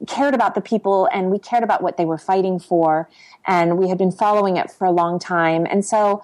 cared 0.08 0.34
about 0.34 0.54
the 0.54 0.60
people 0.60 1.08
and 1.12 1.30
we 1.30 1.38
cared 1.38 1.62
about 1.62 1.82
what 1.82 1.96
they 1.96 2.04
were 2.04 2.18
fighting 2.18 2.58
for 2.58 3.08
and 3.46 3.78
we 3.78 3.88
had 3.88 3.96
been 3.96 4.10
following 4.10 4.56
it 4.56 4.70
for 4.70 4.84
a 4.84 4.90
long 4.90 5.18
time. 5.18 5.66
And 5.70 5.84
so 5.84 6.22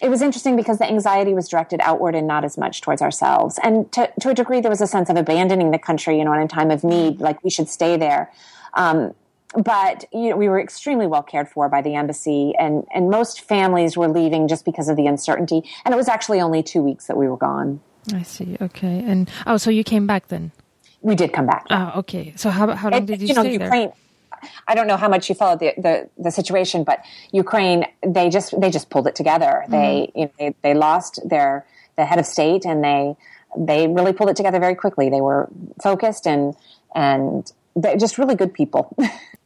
it 0.00 0.10
was 0.10 0.22
interesting 0.22 0.54
because 0.54 0.78
the 0.78 0.88
anxiety 0.88 1.34
was 1.34 1.48
directed 1.48 1.80
outward 1.82 2.14
and 2.14 2.26
not 2.26 2.44
as 2.44 2.56
much 2.56 2.82
towards 2.82 3.02
ourselves. 3.02 3.58
And 3.62 3.90
to, 3.92 4.12
to 4.20 4.28
a 4.28 4.34
degree 4.34 4.60
there 4.60 4.70
was 4.70 4.82
a 4.82 4.86
sense 4.86 5.08
of 5.08 5.16
abandoning 5.16 5.70
the 5.70 5.78
country 5.78 6.18
you 6.18 6.24
know 6.24 6.32
in 6.34 6.42
a 6.42 6.48
time 6.48 6.70
of 6.70 6.84
need 6.84 7.20
like 7.20 7.42
we 7.42 7.50
should 7.50 7.68
stay 7.68 7.96
there. 7.96 8.30
Um, 8.74 9.14
but 9.54 10.04
you 10.12 10.30
know, 10.30 10.36
we 10.36 10.48
were 10.48 10.60
extremely 10.60 11.06
well 11.06 11.22
cared 11.22 11.48
for 11.48 11.68
by 11.68 11.82
the 11.82 11.94
embassy, 11.94 12.54
and, 12.58 12.86
and 12.94 13.10
most 13.10 13.40
families 13.40 13.96
were 13.96 14.08
leaving 14.08 14.48
just 14.48 14.64
because 14.64 14.88
of 14.88 14.96
the 14.96 15.06
uncertainty. 15.06 15.62
And 15.84 15.94
it 15.94 15.96
was 15.96 16.08
actually 16.08 16.40
only 16.40 16.62
two 16.62 16.82
weeks 16.82 17.06
that 17.06 17.16
we 17.16 17.28
were 17.28 17.36
gone. 17.36 17.80
I 18.12 18.22
see. 18.22 18.56
Okay. 18.60 19.02
And 19.06 19.30
oh, 19.46 19.56
so 19.56 19.70
you 19.70 19.84
came 19.84 20.06
back 20.06 20.28
then? 20.28 20.52
We 21.00 21.14
did 21.14 21.32
come 21.32 21.46
back. 21.46 21.66
Oh, 21.70 21.92
okay. 21.96 22.32
So 22.36 22.50
how 22.50 22.74
how 22.74 22.90
long 22.90 23.06
did 23.06 23.20
you, 23.20 23.28
you 23.28 23.34
know, 23.34 23.42
stay 23.42 23.52
Ukraine, 23.52 23.88
there? 23.88 24.50
I 24.66 24.74
don't 24.74 24.86
know 24.86 24.96
how 24.96 25.08
much 25.08 25.28
you 25.28 25.34
followed 25.34 25.60
the, 25.60 25.74
the, 25.76 26.08
the, 26.18 26.30
situation, 26.30 26.84
but 26.84 27.04
Ukraine 27.32 27.86
they 28.06 28.28
just 28.28 28.58
they 28.60 28.70
just 28.70 28.90
pulled 28.90 29.06
it 29.06 29.14
together. 29.14 29.64
Mm-hmm. 29.64 29.72
They 29.72 30.12
you 30.14 30.24
know, 30.24 30.32
they 30.38 30.54
they 30.62 30.74
lost 30.74 31.20
their 31.24 31.66
the 31.96 32.04
head 32.04 32.18
of 32.18 32.26
state, 32.26 32.64
and 32.64 32.82
they 32.82 33.16
they 33.56 33.86
really 33.86 34.12
pulled 34.12 34.30
it 34.30 34.36
together 34.36 34.58
very 34.58 34.74
quickly. 34.74 35.08
They 35.08 35.20
were 35.20 35.48
focused 35.82 36.26
and 36.26 36.54
and 36.94 37.50
they're 37.82 37.96
just 37.96 38.18
really 38.18 38.34
good 38.34 38.52
people. 38.52 38.96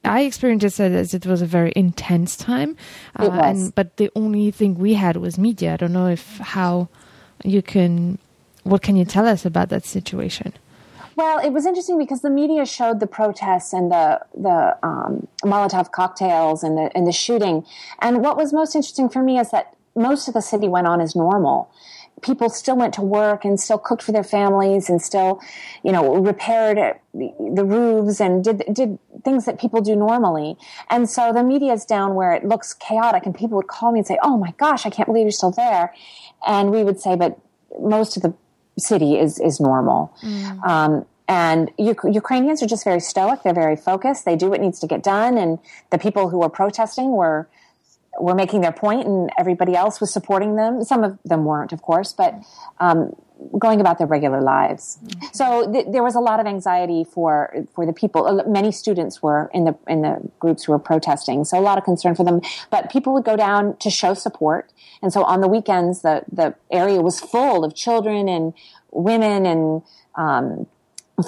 I 0.05 0.23
experienced 0.23 0.81
it 0.81 0.92
as 0.92 1.14
it 1.14 1.27
was 1.27 1.42
a 1.42 1.47
very 1.47 1.73
intense 1.77 2.37
time. 2.37 2.77
Uh, 3.16 3.29
was. 3.31 3.62
And, 3.64 3.75
but 3.75 3.97
the 3.97 4.11
only 4.16 4.51
thing 4.51 4.79
we 4.79 4.95
had 4.95 5.16
was 5.16 5.38
media. 5.38 5.75
I 5.75 5.77
don't 5.77 5.92
know 5.92 6.09
if 6.09 6.38
how 6.38 6.88
you 7.45 7.62
can, 7.62 8.18
what 8.64 8.83
can 8.83 8.97
you 8.97 9.05
tell 9.05 9.27
us 9.27 9.45
about 9.45 9.68
that 9.68 9.85
situation? 9.85 10.53
Well, 11.14 11.38
it 11.45 11.51
was 11.51 11.66
interesting 11.66 11.99
because 11.99 12.23
the 12.23 12.31
media 12.31 12.64
showed 12.64 13.01
the 13.01 13.07
protests 13.07 13.75
and 13.75 13.90
the 13.90 14.21
the 14.35 14.77
um, 14.83 15.29
Molotov 15.45 15.92
cocktails 15.92 16.62
and 16.62 16.79
the 16.79 16.90
and 16.97 17.07
the 17.07 17.12
shooting. 17.12 17.66
And 18.01 18.23
what 18.23 18.38
was 18.38 18.53
most 18.53 18.75
interesting 18.75 19.11
for 19.11 19.23
me 19.23 19.38
is 19.38 19.51
that 19.51 19.77
most 19.95 20.27
of 20.27 20.33
the 20.33 20.40
city 20.40 20.68
went 20.68 20.87
on 20.87 21.03
as 21.03 21.14
normal 21.14 21.71
people 22.22 22.48
still 22.48 22.76
went 22.76 22.94
to 22.94 23.02
work 23.02 23.44
and 23.44 23.61
still 23.61 23.78
cooked 23.78 24.02
for 24.02 24.12
their 24.12 24.24
families 24.24 24.88
and 24.88 25.02
still, 25.02 25.40
you 25.82 25.92
know, 25.92 26.14
repaired 26.16 26.96
the 27.12 27.64
roofs 27.64 28.20
and 28.20 28.42
did 28.44 28.62
did 28.72 28.98
things 29.24 29.44
that 29.44 29.61
people 29.61 29.80
do 29.80 29.94
normally. 29.94 30.56
And 30.88 31.11
so 31.11 31.32
the 31.32 31.42
media 31.42 31.72
is 31.72 31.85
down 31.85 32.14
where 32.14 32.32
it 32.32 32.44
looks 32.44 32.74
chaotic, 32.74 33.26
and 33.26 33.35
people 33.35 33.56
would 33.56 33.68
call 33.68 33.92
me 33.92 34.00
and 34.00 34.06
say, 34.06 34.18
"Oh 34.22 34.38
my 34.38 34.54
gosh, 34.56 34.87
I 34.87 34.90
can't 34.90 35.06
believe 35.06 35.24
you're 35.24 35.32
still 35.32 35.50
there," 35.50 35.92
and 36.46 36.70
we 36.70 36.82
would 36.85 37.00
say, 37.00 37.16
"But 37.16 37.38
most 37.78 38.16
of 38.16 38.22
the 38.22 38.32
city 38.78 39.18
is 39.18 39.38
is 39.38 39.61
normal." 39.61 40.14
Mm. 40.22 40.66
Um, 40.66 41.06
and 41.28 41.70
U- 41.78 41.96
Ukrainians 42.11 42.62
are 42.62 42.66
just 42.66 42.85
very 42.85 43.00
stoic. 43.00 43.42
They're 43.42 43.54
very 43.54 43.76
focused. 43.76 44.24
They 44.24 44.37
do 44.37 44.50
what 44.50 44.61
needs 44.61 44.80
to 44.80 44.87
get 44.87 45.02
done. 45.02 45.38
And 45.38 45.58
the 45.90 45.98
people 45.98 46.28
who 46.28 46.38
were 46.38 46.48
protesting 46.48 47.12
were 47.12 47.48
were 48.20 48.35
making 48.35 48.61
their 48.61 48.72
point 48.72 49.07
and 49.07 49.31
everybody 49.38 49.75
else 49.75 50.01
was 50.01 50.12
supporting 50.12 50.57
them. 50.57 50.85
Some 50.85 51.03
of 51.03 51.18
them 51.25 51.44
weren't, 51.44 51.72
of 51.72 51.83
course, 51.83 52.12
but 52.12 52.35
um, 52.79 53.14
going 53.59 53.81
about 53.81 53.98
their 53.98 54.07
regular 54.07 54.40
lives. 54.40 54.98
Mm-hmm. 55.03 55.27
So 55.33 55.72
th- 55.72 55.87
there 55.90 56.03
was 56.03 56.14
a 56.14 56.20
lot 56.20 56.40
of 56.40 56.46
anxiety 56.46 57.05
for 57.05 57.55
for 57.75 57.87
the 57.87 57.92
people. 57.92 58.42
Many 58.46 58.72
students 58.72 59.22
were 59.22 59.51
in 59.53 59.64
the 59.64 59.77
in 59.88 60.03
the 60.03 60.31
groups 60.38 60.64
who 60.64 60.72
were 60.72 60.79
protesting, 60.79 61.44
so 61.44 61.59
a 61.59 61.61
lot 61.61 61.79
of 61.79 61.85
concern 61.85 62.14
for 62.14 62.25
them. 62.25 62.40
But 62.70 62.90
people 62.90 63.12
would 63.14 63.25
go 63.25 63.37
down 63.37 63.77
to 63.79 63.90
show 63.90 64.14
support, 64.14 64.72
and 65.01 65.12
so 65.12 65.25
on 65.25 65.40
the 65.40 65.48
weekends, 65.48 66.03
the 66.03 66.22
the 66.31 66.55
area 66.70 67.01
was 67.01 67.20
full 67.20 67.64
of 67.64 67.75
children 67.75 68.29
and 68.29 68.53
women 68.90 69.46
and 69.46 69.83
um, 70.14 70.66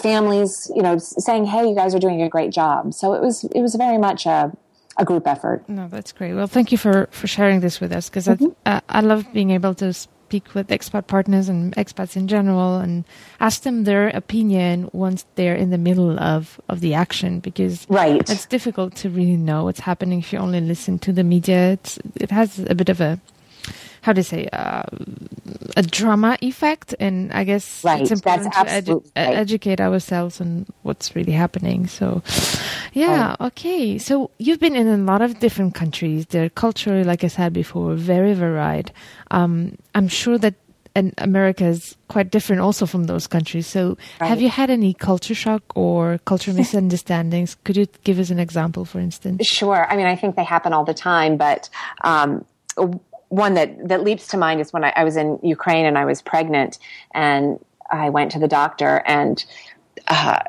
families, 0.00 0.70
you 0.74 0.82
know, 0.82 0.98
saying, 0.98 1.46
"Hey, 1.46 1.68
you 1.68 1.74
guys 1.74 1.94
are 1.94 2.00
doing 2.00 2.22
a 2.22 2.28
great 2.28 2.52
job." 2.52 2.94
So 2.94 3.14
it 3.14 3.22
was 3.22 3.44
it 3.44 3.60
was 3.60 3.74
very 3.74 3.98
much 3.98 4.26
a 4.26 4.52
a 4.96 5.04
group 5.04 5.26
effort. 5.26 5.68
No, 5.68 5.88
that's 5.88 6.12
great. 6.12 6.34
Well, 6.34 6.46
thank 6.46 6.72
you 6.72 6.78
for, 6.78 7.08
for 7.10 7.26
sharing 7.26 7.60
this 7.60 7.80
with 7.80 7.92
us 7.92 8.08
because 8.08 8.26
mm-hmm. 8.26 8.46
I, 8.66 8.76
uh, 8.76 8.80
I 8.88 9.00
love 9.00 9.26
being 9.32 9.50
able 9.50 9.74
to 9.74 9.92
speak 9.92 10.54
with 10.54 10.68
expat 10.68 11.06
partners 11.06 11.48
and 11.48 11.74
expats 11.76 12.16
in 12.16 12.26
general 12.28 12.76
and 12.78 13.04
ask 13.40 13.62
them 13.62 13.84
their 13.84 14.08
opinion 14.08 14.88
once 14.92 15.26
they're 15.34 15.54
in 15.54 15.70
the 15.70 15.78
middle 15.78 16.18
of, 16.18 16.60
of 16.68 16.80
the 16.80 16.94
action 16.94 17.40
because 17.40 17.86
right. 17.88 18.28
it's 18.30 18.46
difficult 18.46 18.94
to 18.96 19.10
really 19.10 19.36
know 19.36 19.64
what's 19.64 19.80
happening 19.80 20.20
if 20.20 20.32
you 20.32 20.38
only 20.38 20.60
listen 20.60 20.98
to 20.98 21.12
the 21.12 21.24
media. 21.24 21.72
It's, 21.72 21.98
it 22.16 22.30
has 22.30 22.58
a 22.58 22.74
bit 22.74 22.88
of 22.88 23.00
a 23.00 23.20
how 24.04 24.12
to 24.12 24.22
say 24.22 24.46
uh, 24.52 24.82
a 25.78 25.82
drama 25.82 26.36
effect, 26.42 26.94
and 27.00 27.32
I 27.32 27.44
guess 27.44 27.82
right. 27.82 28.02
it's 28.02 28.10
important 28.10 28.52
to 28.52 28.58
edu- 28.60 29.04
right. 29.16 29.34
educate 29.34 29.80
ourselves 29.80 30.42
on 30.42 30.66
what's 30.82 31.16
really 31.16 31.32
happening. 31.32 31.86
So, 31.86 32.22
yeah, 32.92 33.28
right. 33.28 33.40
okay. 33.40 33.96
So 33.96 34.30
you've 34.36 34.60
been 34.60 34.76
in 34.76 34.88
a 34.88 34.98
lot 34.98 35.22
of 35.22 35.38
different 35.38 35.74
countries. 35.74 36.26
They're 36.26 36.50
culturally, 36.50 37.02
like 37.02 37.24
I 37.24 37.28
said 37.28 37.54
before, 37.54 37.94
very 37.94 38.34
varied. 38.34 38.92
Um, 39.30 39.78
I'm 39.94 40.08
sure 40.08 40.36
that 40.36 40.54
and 40.94 41.14
America 41.18 41.64
is 41.64 41.96
quite 42.08 42.30
different 42.30 42.60
also 42.60 42.84
from 42.84 43.04
those 43.04 43.26
countries. 43.26 43.66
So, 43.66 43.96
have 44.20 44.40
you 44.40 44.50
had 44.50 44.68
any 44.68 44.92
culture 44.92 45.34
shock 45.34 45.62
or 45.74 46.18
cultural 46.26 46.56
misunderstandings? 46.62 47.56
Could 47.64 47.78
you 47.78 47.86
give 48.04 48.18
us 48.18 48.28
an 48.28 48.38
example, 48.38 48.84
for 48.84 49.00
instance? 49.00 49.46
Sure. 49.46 49.90
I 49.90 49.96
mean, 49.96 50.06
I 50.06 50.14
think 50.14 50.36
they 50.36 50.44
happen 50.44 50.74
all 50.74 50.84
the 50.84 50.94
time, 50.94 51.38
but 51.38 51.70
um, 52.04 52.44
one 53.34 53.54
that, 53.54 53.88
that 53.88 54.04
leaps 54.04 54.28
to 54.28 54.36
mind 54.36 54.60
is 54.60 54.72
when 54.72 54.84
I, 54.84 54.92
I, 54.94 55.04
was 55.04 55.16
in 55.16 55.38
Ukraine 55.42 55.86
and 55.86 55.98
I 55.98 56.04
was 56.04 56.22
pregnant, 56.22 56.78
and 57.12 57.58
I 57.90 58.10
went 58.10 58.30
to 58.32 58.38
the 58.38 58.48
doctor, 58.48 59.02
and 59.06 59.44
uh, 60.08 60.40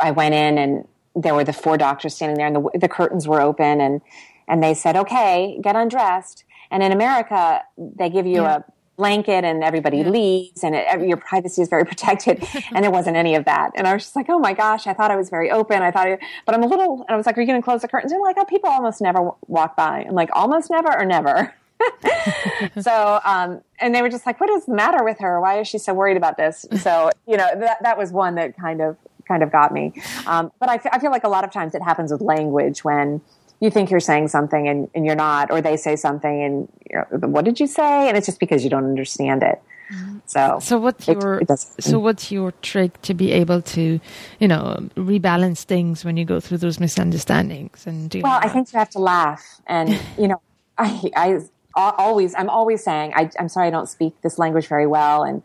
I 0.00 0.10
went 0.10 0.34
in, 0.34 0.58
and 0.58 0.88
there 1.14 1.34
were 1.34 1.44
the 1.44 1.52
four 1.52 1.78
doctors 1.78 2.14
standing 2.14 2.36
there, 2.36 2.46
and 2.46 2.56
the, 2.56 2.78
the 2.78 2.88
curtains 2.88 3.28
were 3.28 3.40
open, 3.40 3.80
and 3.80 4.00
and 4.48 4.62
they 4.62 4.74
said, 4.74 4.96
"Okay, 4.96 5.58
get 5.62 5.76
undressed." 5.76 6.44
And 6.70 6.82
in 6.82 6.92
America, 6.92 7.62
they 7.76 8.10
give 8.10 8.26
you 8.26 8.42
yeah. 8.42 8.56
a 8.56 8.64
blanket 8.98 9.44
and 9.44 9.62
everybody 9.62 9.98
yeah. 9.98 10.08
leaves 10.08 10.64
and 10.64 10.74
it, 10.74 11.06
your 11.06 11.16
privacy 11.16 11.62
is 11.62 11.68
very 11.68 11.84
protected 11.92 12.44
and 12.74 12.82
there 12.84 12.90
wasn't 12.90 13.16
any 13.16 13.36
of 13.36 13.44
that 13.44 13.70
and 13.76 13.86
i 13.86 13.94
was 13.94 14.02
just 14.02 14.16
like 14.16 14.26
oh 14.28 14.40
my 14.40 14.52
gosh 14.52 14.88
i 14.88 14.92
thought 14.92 15.12
i 15.12 15.16
was 15.16 15.30
very 15.30 15.52
open 15.52 15.82
i 15.82 15.90
thought 15.92 16.08
I, 16.08 16.18
but 16.44 16.54
i'm 16.54 16.64
a 16.64 16.66
little 16.66 17.04
and 17.06 17.10
i 17.14 17.16
was 17.16 17.24
like 17.24 17.38
are 17.38 17.40
you 17.40 17.46
going 17.46 17.60
to 17.60 17.64
close 17.64 17.80
the 17.80 17.88
curtains 17.88 18.10
and 18.10 18.20
like 18.20 18.36
oh 18.36 18.44
people 18.44 18.68
almost 18.68 19.00
never 19.00 19.30
walk 19.46 19.76
by 19.76 20.04
i'm 20.08 20.16
like 20.16 20.30
almost 20.32 20.68
never 20.68 20.92
or 20.92 21.04
never 21.04 21.54
so 22.80 23.20
um, 23.24 23.60
and 23.80 23.94
they 23.94 24.02
were 24.02 24.08
just 24.08 24.26
like 24.26 24.40
what 24.40 24.50
is 24.50 24.66
the 24.66 24.74
matter 24.74 25.04
with 25.04 25.18
her 25.18 25.40
why 25.40 25.60
is 25.60 25.68
she 25.68 25.78
so 25.78 25.94
worried 25.94 26.16
about 26.16 26.36
this 26.36 26.66
so 26.80 27.10
you 27.26 27.36
know 27.36 27.48
that, 27.58 27.82
that 27.82 27.96
was 27.96 28.12
one 28.12 28.34
that 28.34 28.56
kind 28.56 28.80
of 28.80 28.96
kind 29.26 29.42
of 29.42 29.52
got 29.52 29.72
me 29.72 29.92
um, 30.26 30.50
but 30.58 30.68
I, 30.68 30.76
f- 30.76 30.88
I 30.92 30.98
feel 30.98 31.10
like 31.10 31.24
a 31.24 31.28
lot 31.28 31.44
of 31.44 31.52
times 31.52 31.74
it 31.74 31.82
happens 31.82 32.10
with 32.10 32.20
language 32.20 32.82
when 32.82 33.20
you 33.60 33.70
think 33.70 33.90
you're 33.90 34.00
saying 34.00 34.28
something 34.28 34.68
and, 34.68 34.88
and 34.94 35.04
you're 35.04 35.16
not, 35.16 35.50
or 35.50 35.60
they 35.60 35.76
say 35.76 35.96
something 35.96 36.42
and 36.42 37.32
what 37.32 37.44
did 37.44 37.58
you 37.58 37.66
say? 37.66 38.08
And 38.08 38.16
it's 38.16 38.26
just 38.26 38.40
because 38.40 38.62
you 38.62 38.70
don't 38.70 38.84
understand 38.84 39.42
it. 39.42 39.60
Mm-hmm. 39.92 40.18
So, 40.26 40.58
so 40.60 40.78
what's 40.78 41.08
your 41.08 41.40
it, 41.40 41.50
it 41.50 41.58
so 41.58 41.98
what's 41.98 42.30
your 42.30 42.52
trick 42.60 43.00
to 43.02 43.14
be 43.14 43.32
able 43.32 43.62
to, 43.62 43.98
you 44.38 44.48
know, 44.48 44.76
rebalance 44.96 45.62
things 45.62 46.04
when 46.04 46.18
you 46.18 46.26
go 46.26 46.40
through 46.40 46.58
those 46.58 46.78
misunderstandings? 46.78 47.86
And 47.86 48.14
well, 48.22 48.38
I 48.42 48.48
think 48.50 48.70
you 48.70 48.78
have 48.78 48.90
to 48.90 48.98
laugh, 48.98 49.42
and 49.66 49.98
you 50.18 50.28
know, 50.28 50.42
I 50.76 51.10
I 51.16 51.40
always 51.74 52.34
I'm 52.34 52.50
always 52.50 52.82
saying 52.82 53.12
I, 53.14 53.30
I'm 53.38 53.48
sorry 53.48 53.68
I 53.68 53.70
don't 53.70 53.88
speak 53.88 54.20
this 54.22 54.38
language 54.38 54.66
very 54.66 54.86
well, 54.86 55.22
and 55.22 55.42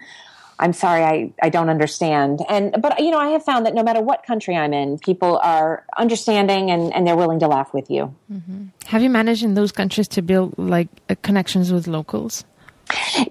I'm 0.59 0.73
sorry, 0.73 1.03
I, 1.03 1.33
I 1.41 1.49
don't 1.49 1.69
understand. 1.69 2.39
And, 2.47 2.75
but, 2.79 2.99
you 2.99 3.09
know, 3.09 3.17
I 3.17 3.29
have 3.29 3.43
found 3.43 3.65
that 3.65 3.73
no 3.73 3.83
matter 3.83 4.01
what 4.01 4.23
country 4.23 4.55
I'm 4.55 4.71
in, 4.71 4.99
people 4.99 5.39
are 5.43 5.83
understanding 5.97 6.69
and, 6.69 6.93
and 6.93 7.05
they're 7.05 7.17
willing 7.17 7.39
to 7.39 7.47
laugh 7.47 7.73
with 7.73 7.89
you. 7.89 8.15
Mm-hmm. 8.31 8.65
Have 8.85 9.01
you 9.01 9.09
managed 9.09 9.43
in 9.43 9.55
those 9.55 9.71
countries 9.71 10.07
to 10.09 10.21
build 10.21 10.57
like 10.57 10.89
uh, 11.09 11.15
connections 11.23 11.73
with 11.73 11.87
locals? 11.87 12.45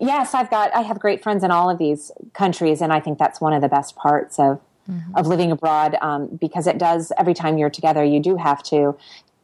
Yes, 0.01 0.35
I've 0.35 0.51
got, 0.51 0.75
I 0.75 0.81
have 0.81 0.99
great 0.99 1.23
friends 1.23 1.45
in 1.45 1.51
all 1.53 1.71
of 1.71 1.79
these 1.79 2.11
countries. 2.35 2.83
And 2.83 2.93
I 2.93 2.99
think 2.99 3.19
that's 3.19 3.41
one 3.41 3.53
of 3.53 3.63
the 3.63 3.69
best 3.69 3.97
parts 3.97 4.39
of, 4.39 4.61
Mm-hmm. 4.91 5.15
of 5.15 5.29
living 5.29 5.53
abroad 5.53 5.97
um, 6.03 6.27
because 6.41 6.67
it 6.67 6.77
does 6.77 7.13
every 7.17 7.35
time 7.35 7.57
you're 7.57 7.71
together 7.71 8.03
you 8.03 8.19
do 8.19 8.35
have 8.35 8.65
to 8.65 8.97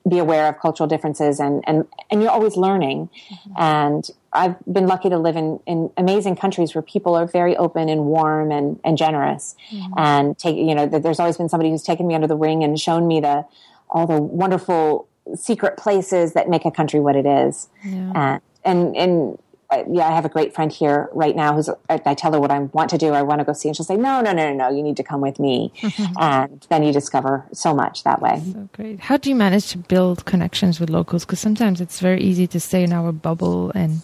be 0.08 0.18
aware 0.18 0.48
of 0.48 0.58
cultural 0.58 0.86
differences 0.86 1.40
and 1.40 1.62
and 1.66 1.86
and 2.10 2.22
you're 2.22 2.30
always 2.30 2.56
learning 2.56 3.08
mm-hmm. 3.30 3.52
and 3.56 4.10
I've 4.32 4.56
been 4.70 4.86
lucky 4.86 5.08
to 5.08 5.18
live 5.18 5.36
in, 5.36 5.58
in 5.66 5.90
amazing 5.96 6.36
countries 6.36 6.74
where 6.74 6.82
people 6.82 7.14
are 7.14 7.26
very 7.26 7.56
open 7.56 7.88
and 7.88 8.04
warm 8.04 8.52
and, 8.52 8.78
and 8.84 8.98
generous 8.98 9.56
mm-hmm. 9.72 9.92
and 9.96 10.38
take 10.38 10.56
you 10.56 10.74
know 10.74 10.86
there's 10.86 11.20
always 11.20 11.36
been 11.36 11.48
somebody 11.48 11.70
who's 11.70 11.82
taken 11.82 12.06
me 12.06 12.14
under 12.14 12.26
the 12.26 12.36
ring 12.36 12.62
and 12.62 12.78
shown 12.78 13.06
me 13.06 13.20
the 13.20 13.44
all 13.90 14.06
the 14.06 14.20
wonderful 14.20 15.08
secret 15.34 15.76
places 15.76 16.32
that 16.34 16.48
make 16.48 16.64
a 16.64 16.70
country 16.70 17.00
what 17.00 17.16
it 17.16 17.26
is 17.26 17.68
yeah. 17.84 18.12
and 18.14 18.42
and 18.64 18.96
and 18.96 19.38
yeah, 19.70 20.08
I 20.08 20.12
have 20.12 20.24
a 20.24 20.30
great 20.30 20.54
friend 20.54 20.72
here 20.72 21.10
right 21.12 21.36
now 21.36 21.54
who's, 21.54 21.68
I, 21.90 22.14
tell 22.14 22.32
her 22.32 22.40
what 22.40 22.50
I 22.50 22.58
want 22.58 22.88
to 22.90 22.98
do, 22.98 23.12
I 23.12 23.20
want 23.20 23.40
to 23.40 23.44
go 23.44 23.52
see, 23.52 23.68
and 23.68 23.76
she'll 23.76 23.84
say, 23.84 23.96
no, 23.96 24.22
no, 24.22 24.32
no, 24.32 24.50
no, 24.50 24.54
no, 24.54 24.74
you 24.74 24.82
need 24.82 24.96
to 24.96 25.02
come 25.02 25.20
with 25.20 25.38
me. 25.38 25.72
and 26.18 26.66
then 26.70 26.82
you 26.82 26.92
discover 26.92 27.44
so 27.52 27.74
much 27.74 28.04
that 28.04 28.22
way. 28.22 28.42
So 28.52 28.68
great. 28.72 29.00
How 29.00 29.18
do 29.18 29.28
you 29.28 29.36
manage 29.36 29.68
to 29.68 29.78
build 29.78 30.24
connections 30.24 30.80
with 30.80 30.88
locals? 30.88 31.26
Because 31.26 31.40
sometimes 31.40 31.82
it's 31.82 32.00
very 32.00 32.22
easy 32.22 32.46
to 32.46 32.60
stay 32.60 32.82
in 32.82 32.94
our 32.94 33.12
bubble 33.12 33.70
and 33.74 34.00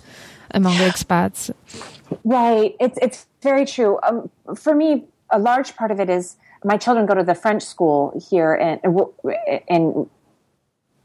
among 0.50 0.76
the 0.76 0.84
expats. 0.84 1.50
Right. 2.24 2.76
It's, 2.78 2.98
it's 3.00 3.26
very 3.42 3.64
true. 3.64 3.98
Um, 4.02 4.30
for 4.54 4.74
me, 4.74 5.04
a 5.30 5.38
large 5.38 5.76
part 5.76 5.90
of 5.90 5.98
it 5.98 6.10
is 6.10 6.36
my 6.62 6.76
children 6.76 7.06
go 7.06 7.14
to 7.14 7.24
the 7.24 7.34
French 7.34 7.62
school 7.62 8.22
here 8.28 8.52
and, 8.54 8.80
and 9.68 10.10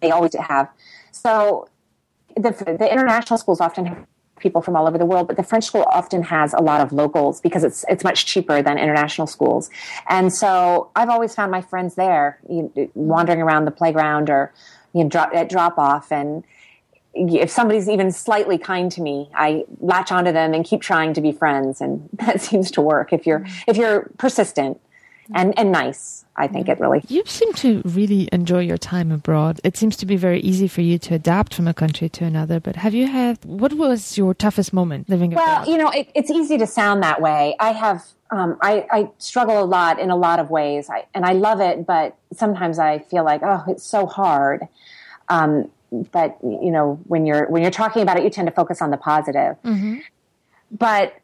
they 0.01 0.11
always 0.11 0.35
have. 0.35 0.69
So 1.11 1.69
the, 2.35 2.51
the 2.51 2.91
international 2.91 3.37
schools 3.37 3.61
often 3.61 3.85
have 3.85 4.05
people 4.39 4.61
from 4.61 4.75
all 4.75 4.87
over 4.87 4.97
the 4.97 5.05
world, 5.05 5.27
but 5.27 5.37
the 5.37 5.43
French 5.43 5.65
school 5.65 5.85
often 5.89 6.23
has 6.23 6.53
a 6.53 6.61
lot 6.61 6.81
of 6.81 6.91
locals 6.91 7.41
because 7.41 7.63
it's 7.63 7.85
it's 7.89 8.03
much 8.03 8.25
cheaper 8.25 8.61
than 8.61 8.77
international 8.77 9.27
schools. 9.27 9.69
And 10.07 10.33
so 10.33 10.89
I've 10.95 11.09
always 11.09 11.35
found 11.35 11.51
my 11.51 11.61
friends 11.61 11.95
there, 11.95 12.39
you 12.49 12.71
know, 12.75 12.89
wandering 12.93 13.41
around 13.41 13.65
the 13.65 13.71
playground 13.71 14.29
or 14.29 14.53
you 14.93 15.03
know, 15.03 15.09
drop, 15.09 15.31
at 15.33 15.49
drop 15.49 15.77
off, 15.77 16.11
and 16.11 16.43
if 17.13 17.49
somebody's 17.49 17.89
even 17.89 18.11
slightly 18.11 18.57
kind 18.57 18.91
to 18.91 19.01
me, 19.01 19.29
I 19.33 19.65
latch 19.79 20.11
onto 20.11 20.31
them 20.31 20.53
and 20.53 20.63
keep 20.63 20.81
trying 20.81 21.13
to 21.13 21.21
be 21.21 21.31
friends, 21.31 21.81
and 21.81 22.09
that 22.13 22.41
seems 22.41 22.71
to 22.71 22.81
work 22.81 23.13
if 23.13 23.25
you're 23.25 23.45
if 23.67 23.77
you're 23.77 24.09
persistent 24.17 24.79
and 25.33 25.57
and 25.57 25.71
nice. 25.71 26.25
I 26.35 26.47
think 26.47 26.69
it 26.69 26.79
really. 26.79 27.03
You 27.07 27.23
seem 27.25 27.51
to 27.53 27.81
really 27.83 28.29
enjoy 28.31 28.61
your 28.61 28.77
time 28.77 29.11
abroad. 29.11 29.59
It 29.63 29.75
seems 29.75 29.97
to 29.97 30.05
be 30.05 30.15
very 30.15 30.39
easy 30.39 30.67
for 30.67 30.81
you 30.81 30.97
to 30.99 31.15
adapt 31.15 31.53
from 31.53 31.67
a 31.67 31.73
country 31.73 32.07
to 32.09 32.23
another. 32.23 32.59
But 32.59 32.77
have 32.77 32.93
you 32.93 33.07
had 33.07 33.43
what 33.43 33.73
was 33.73 34.17
your 34.17 34.33
toughest 34.33 34.71
moment 34.73 35.09
living 35.09 35.31
well, 35.31 35.43
abroad? 35.43 35.67
Well, 35.67 35.69
you 35.69 35.77
know, 35.77 35.89
it, 35.89 36.09
it's 36.15 36.31
easy 36.31 36.57
to 36.57 36.67
sound 36.67 37.03
that 37.03 37.21
way. 37.21 37.55
I 37.59 37.71
have. 37.73 38.05
Um, 38.31 38.59
I, 38.61 38.85
I 38.91 39.09
struggle 39.17 39.59
a 39.59 39.65
lot 39.65 39.97
in 39.99 40.11
a 40.11 40.15
lot 40.15 40.37
of 40.37 40.51
ways, 40.51 40.87
I, 40.87 41.07
and 41.15 41.25
I 41.25 41.33
love 41.33 41.61
it. 41.61 41.87
But 41.87 42.15
sometimes 42.31 42.77
I 42.77 42.99
feel 42.99 43.23
like, 43.23 43.41
oh, 43.43 43.63
it's 43.67 43.83
so 43.83 44.05
hard. 44.05 44.67
Um, 45.29 45.71
but 45.91 46.37
you 46.43 46.71
know, 46.71 46.99
when 47.05 47.25
you're 47.25 47.47
when 47.47 47.61
you're 47.63 47.71
talking 47.71 48.01
about 48.01 48.17
it, 48.17 48.23
you 48.23 48.29
tend 48.29 48.47
to 48.47 48.53
focus 48.53 48.81
on 48.81 48.91
the 48.91 48.97
positive. 48.97 49.57
Mm-hmm. 49.63 49.97
But 50.71 51.15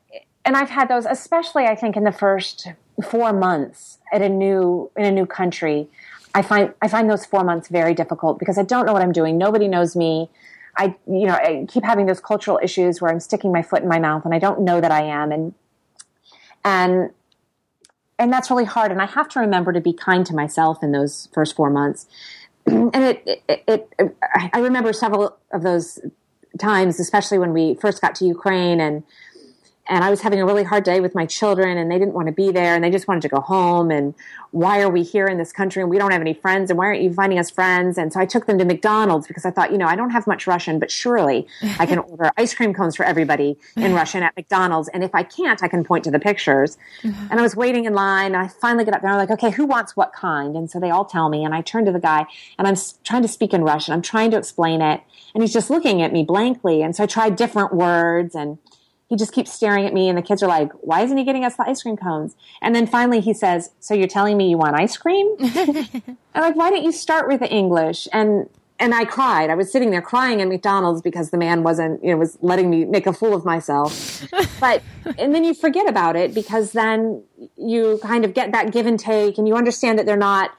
and 0.43 0.55
I've 0.55 0.69
had 0.69 0.89
those, 0.89 1.05
especially 1.05 1.65
I 1.65 1.75
think 1.75 1.95
in 1.95 2.03
the 2.03 2.11
first 2.11 2.69
four 3.03 3.33
months 3.33 3.99
at 4.11 4.21
a 4.21 4.29
new 4.29 4.91
in 4.95 5.05
a 5.05 5.11
new 5.11 5.25
country. 5.25 5.87
I 6.33 6.41
find 6.41 6.73
I 6.81 6.87
find 6.87 7.09
those 7.09 7.25
four 7.25 7.43
months 7.43 7.67
very 7.67 7.93
difficult 7.93 8.39
because 8.39 8.57
I 8.57 8.63
don't 8.63 8.85
know 8.85 8.93
what 8.93 9.01
I'm 9.01 9.11
doing. 9.11 9.37
Nobody 9.37 9.67
knows 9.67 9.95
me. 9.95 10.29
I 10.77 10.95
you 11.07 11.27
know 11.27 11.33
I 11.33 11.65
keep 11.69 11.83
having 11.83 12.05
those 12.05 12.19
cultural 12.19 12.59
issues 12.61 13.01
where 13.01 13.11
I'm 13.11 13.19
sticking 13.19 13.51
my 13.51 13.61
foot 13.61 13.81
in 13.81 13.87
my 13.87 13.99
mouth 13.99 14.25
and 14.25 14.33
I 14.33 14.39
don't 14.39 14.61
know 14.61 14.81
that 14.81 14.91
I 14.91 15.03
am 15.03 15.31
and 15.31 15.53
and 16.63 17.11
and 18.17 18.31
that's 18.31 18.49
really 18.49 18.65
hard. 18.65 18.91
And 18.91 19.01
I 19.01 19.05
have 19.05 19.27
to 19.29 19.39
remember 19.39 19.73
to 19.73 19.81
be 19.81 19.93
kind 19.93 20.25
to 20.25 20.33
myself 20.33 20.81
in 20.81 20.91
those 20.91 21.29
first 21.33 21.55
four 21.55 21.69
months. 21.69 22.07
and 22.65 22.95
it, 22.95 23.43
it, 23.47 23.89
it, 23.99 24.17
I 24.53 24.59
remember 24.59 24.93
several 24.93 25.37
of 25.51 25.63
those 25.63 25.99
times, 26.57 26.99
especially 26.99 27.37
when 27.37 27.53
we 27.53 27.75
first 27.75 28.01
got 28.01 28.15
to 28.15 28.25
Ukraine 28.25 28.79
and 28.79 29.03
and 29.87 30.03
I 30.03 30.09
was 30.09 30.21
having 30.21 30.41
a 30.41 30.45
really 30.45 30.63
hard 30.63 30.83
day 30.83 30.99
with 30.99 31.13
my 31.13 31.25
children 31.25 31.77
and 31.77 31.91
they 31.91 31.99
didn't 31.99 32.13
want 32.13 32.27
to 32.27 32.33
be 32.33 32.51
there 32.51 32.73
and 32.73 32.83
they 32.83 32.89
just 32.89 33.07
wanted 33.07 33.21
to 33.21 33.27
go 33.27 33.39
home 33.39 33.91
and 33.91 34.15
why 34.51 34.81
are 34.81 34.89
we 34.89 35.03
here 35.03 35.27
in 35.27 35.37
this 35.37 35.51
country 35.51 35.81
and 35.81 35.89
we 35.89 35.97
don't 35.97 36.11
have 36.11 36.21
any 36.21 36.33
friends 36.33 36.69
and 36.69 36.77
why 36.77 36.85
aren't 36.85 37.01
you 37.01 37.13
finding 37.13 37.37
us 37.37 37.49
friends? 37.51 37.97
And 37.97 38.11
so 38.11 38.19
I 38.19 38.25
took 38.25 38.45
them 38.47 38.57
to 38.57 38.65
McDonald's 38.65 39.27
because 39.27 39.45
I 39.45 39.51
thought 39.51 39.71
you 39.71 39.77
know 39.77 39.85
I 39.85 39.95
don't 39.95 40.09
have 40.09 40.25
much 40.25 40.47
Russian 40.47 40.79
but 40.79 40.89
surely 40.89 41.47
I 41.77 41.85
can 41.85 41.99
order 42.09 42.31
ice 42.37 42.53
cream 42.55 42.73
cones 42.73 42.95
for 42.95 43.05
everybody 43.05 43.57
in 43.75 43.93
Russian 44.01 44.23
at 44.23 44.35
McDonald's 44.35 44.87
and 44.89 45.03
if 45.03 45.13
I 45.13 45.23
can't 45.23 45.61
I 45.61 45.67
can 45.67 45.83
point 45.83 46.03
to 46.05 46.11
the 46.11 46.19
pictures. 46.19 46.77
Mm-hmm. 47.03 47.27
and 47.29 47.39
I 47.39 47.43
was 47.43 47.55
waiting 47.55 47.85
in 47.85 47.93
line 47.93 48.33
and 48.33 48.37
I 48.37 48.47
finally 48.47 48.85
get 48.85 48.93
up 48.93 49.01
there 49.01 49.11
and 49.11 49.19
I'm 49.19 49.27
like 49.27 49.37
okay 49.37 49.55
who 49.55 49.65
wants 49.65 49.95
what 49.95 50.13
kind? 50.13 50.55
And 50.55 50.69
so 50.69 50.79
they 50.79 50.89
all 50.89 51.05
tell 51.05 51.29
me 51.29 51.43
and 51.43 51.53
I 51.53 51.61
turn 51.61 51.85
to 51.85 51.91
the 51.91 51.99
guy 51.99 52.25
and 52.57 52.67
I'm 52.67 52.75
trying 53.03 53.21
to 53.21 53.27
speak 53.27 53.53
in 53.53 53.63
Russian 53.63 53.93
I'm 53.93 54.01
trying 54.01 54.31
to 54.31 54.37
explain 54.37 54.81
it 54.81 55.01
and 55.33 55.43
he's 55.43 55.53
just 55.53 55.69
looking 55.69 56.01
at 56.01 56.11
me 56.11 56.23
blankly 56.23 56.81
and 56.81 56.95
so 56.95 57.03
I 57.03 57.07
tried 57.07 57.35
different 57.35 57.73
words 57.73 58.35
and 58.35 58.57
he 59.07 59.15
just 59.15 59.33
keeps 59.33 59.51
staring 59.51 59.85
at 59.85 59.93
me 59.93 60.09
and 60.09 60.17
the 60.17 60.21
kids 60.21 60.41
are 60.41 60.47
like 60.47 60.71
why 60.81 61.01
isn't 61.01 61.17
he 61.17 61.23
getting 61.23 61.45
us 61.45 61.55
the 61.55 61.63
ice 61.63 61.83
cream 61.83 61.97
cones? 61.97 62.35
And 62.61 62.75
then 62.75 62.87
finally 62.87 63.19
he 63.19 63.33
says 63.33 63.71
so 63.79 63.93
you're 63.93 64.07
telling 64.07 64.37
me 64.37 64.49
you 64.49 64.57
want 64.57 64.75
ice 64.75 64.97
cream? 64.97 65.35
I'm 65.39 66.41
like 66.41 66.55
why 66.55 66.69
don't 66.69 66.83
you 66.83 66.91
start 66.91 67.27
with 67.27 67.39
the 67.39 67.49
english? 67.49 68.07
And 68.11 68.49
and 68.77 68.93
i 68.93 69.05
cried. 69.05 69.49
I 69.49 69.55
was 69.55 69.71
sitting 69.71 69.91
there 69.91 70.01
crying 70.01 70.41
at 70.41 70.47
mcdonald's 70.47 71.01
because 71.01 71.29
the 71.29 71.37
man 71.37 71.63
wasn't 71.63 72.03
you 72.03 72.11
know 72.11 72.17
was 72.17 72.37
letting 72.41 72.69
me 72.69 72.85
make 72.85 73.07
a 73.07 73.13
fool 73.13 73.33
of 73.33 73.45
myself. 73.45 74.25
But 74.59 74.81
and 75.19 75.35
then 75.35 75.43
you 75.43 75.53
forget 75.53 75.87
about 75.87 76.15
it 76.15 76.33
because 76.33 76.71
then 76.71 77.23
you 77.57 77.99
kind 78.01 78.25
of 78.25 78.33
get 78.33 78.51
that 78.53 78.71
give 78.71 78.85
and 78.85 78.99
take 78.99 79.37
and 79.37 79.47
you 79.47 79.55
understand 79.55 79.99
that 79.99 80.05
they're 80.05 80.17
not 80.17 80.51